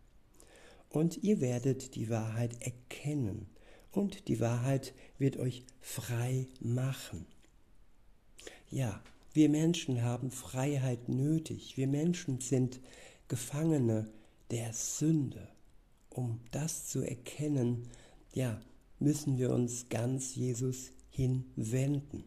Und 0.91 1.23
ihr 1.23 1.41
werdet 1.41 1.95
die 1.95 2.09
Wahrheit 2.09 2.63
erkennen, 2.63 3.47
und 3.91 4.29
die 4.29 4.41
Wahrheit 4.41 4.95
wird 5.19 5.39
euch 5.39 5.65
frei 5.81 6.47
machen. 6.61 7.27
Ja, 8.71 9.03
wir 9.33 9.49
Menschen 9.49 10.03
haben 10.03 10.31
Freiheit 10.31 11.09
nötig. 11.09 11.77
Wir 11.77 11.87
Menschen 11.87 12.41
sind 12.41 12.81
Gefangene 13.29 14.11
der 14.51 14.73
Sünde. 14.73 15.49
Um 16.11 16.41
das 16.51 16.87
zu 16.87 17.03
erkennen, 17.03 17.89
ja, 18.33 18.61
müssen 18.99 19.39
wir 19.39 19.51
uns 19.51 19.89
ganz 19.89 20.35
Jesus 20.35 20.91
hinwenden. 21.11 22.25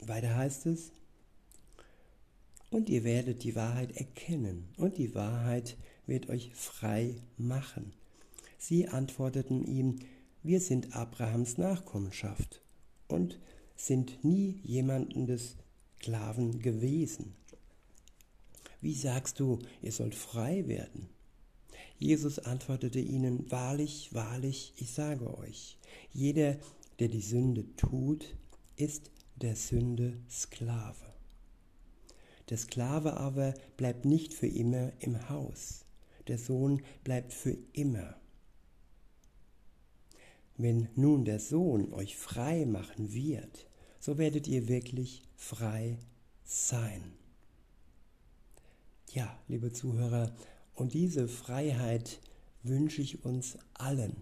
Weiter 0.00 0.34
heißt 0.34 0.66
es, 0.66 0.92
und 2.70 2.88
ihr 2.88 3.04
werdet 3.04 3.44
die 3.44 3.54
Wahrheit 3.54 3.96
erkennen, 3.96 4.68
und 4.76 4.96
die 4.96 5.14
Wahrheit 5.14 5.76
wird 6.06 6.28
euch 6.30 6.54
frei 6.54 7.22
machen. 7.36 7.92
Sie 8.58 8.88
antworteten 8.88 9.64
ihm, 9.64 9.98
wir 10.42 10.60
sind 10.60 10.96
Abrahams 10.96 11.58
Nachkommenschaft 11.58 12.62
und 13.08 13.38
sind 13.76 14.24
nie 14.24 14.60
jemanden 14.64 15.26
des 15.26 15.56
Sklaven 15.98 16.60
gewesen. 16.60 17.34
Wie 18.80 18.94
sagst 18.94 19.38
du, 19.38 19.60
ihr 19.82 19.92
sollt 19.92 20.14
frei 20.14 20.66
werden? 20.66 21.08
Jesus 22.02 22.40
antwortete 22.40 22.98
ihnen, 22.98 23.48
Wahrlich, 23.50 24.12
wahrlich, 24.12 24.72
ich 24.76 24.90
sage 24.92 25.38
euch, 25.38 25.78
jeder, 26.12 26.58
der 26.98 27.08
die 27.08 27.20
Sünde 27.20 27.64
tut, 27.76 28.34
ist 28.76 29.10
der 29.36 29.54
Sünde 29.54 30.18
Sklave. 30.28 31.12
Der 32.50 32.58
Sklave 32.58 33.14
aber 33.18 33.54
bleibt 33.76 34.04
nicht 34.04 34.34
für 34.34 34.48
immer 34.48 34.92
im 34.98 35.28
Haus, 35.28 35.84
der 36.26 36.38
Sohn 36.38 36.82
bleibt 37.04 37.32
für 37.32 37.56
immer. 37.72 38.16
Wenn 40.56 40.88
nun 40.96 41.24
der 41.24 41.38
Sohn 41.38 41.92
euch 41.92 42.16
frei 42.16 42.66
machen 42.66 43.12
wird, 43.12 43.68
so 44.00 44.18
werdet 44.18 44.48
ihr 44.48 44.66
wirklich 44.66 45.22
frei 45.36 45.98
sein. 46.44 47.12
Ja, 49.12 49.38
liebe 49.46 49.72
Zuhörer, 49.72 50.34
und 50.74 50.94
diese 50.94 51.28
Freiheit 51.28 52.20
wünsche 52.62 53.02
ich 53.02 53.24
uns 53.24 53.58
allen, 53.74 54.16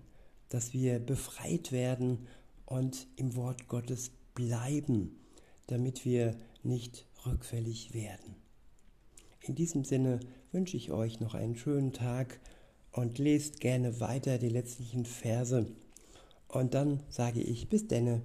dass 0.48 0.72
wir 0.72 0.98
befreit 0.98 1.72
werden 1.72 2.26
und 2.66 3.06
im 3.16 3.34
Wort 3.36 3.68
Gottes 3.68 4.10
bleiben, 4.34 5.18
damit 5.66 6.04
wir 6.04 6.36
nicht 6.62 7.06
rückfällig 7.26 7.94
werden. 7.94 8.34
In 9.40 9.54
diesem 9.54 9.84
Sinne 9.84 10.20
wünsche 10.52 10.76
ich 10.76 10.90
euch 10.90 11.20
noch 11.20 11.34
einen 11.34 11.56
schönen 11.56 11.92
Tag 11.92 12.40
und 12.92 13.18
lest 13.18 13.60
gerne 13.60 14.00
weiter 14.00 14.38
die 14.38 14.48
letztlichen 14.48 15.06
Verse. 15.06 15.66
Und 16.48 16.74
dann 16.74 17.02
sage 17.08 17.40
ich 17.40 17.68
bis 17.68 17.86
denne. 17.86 18.22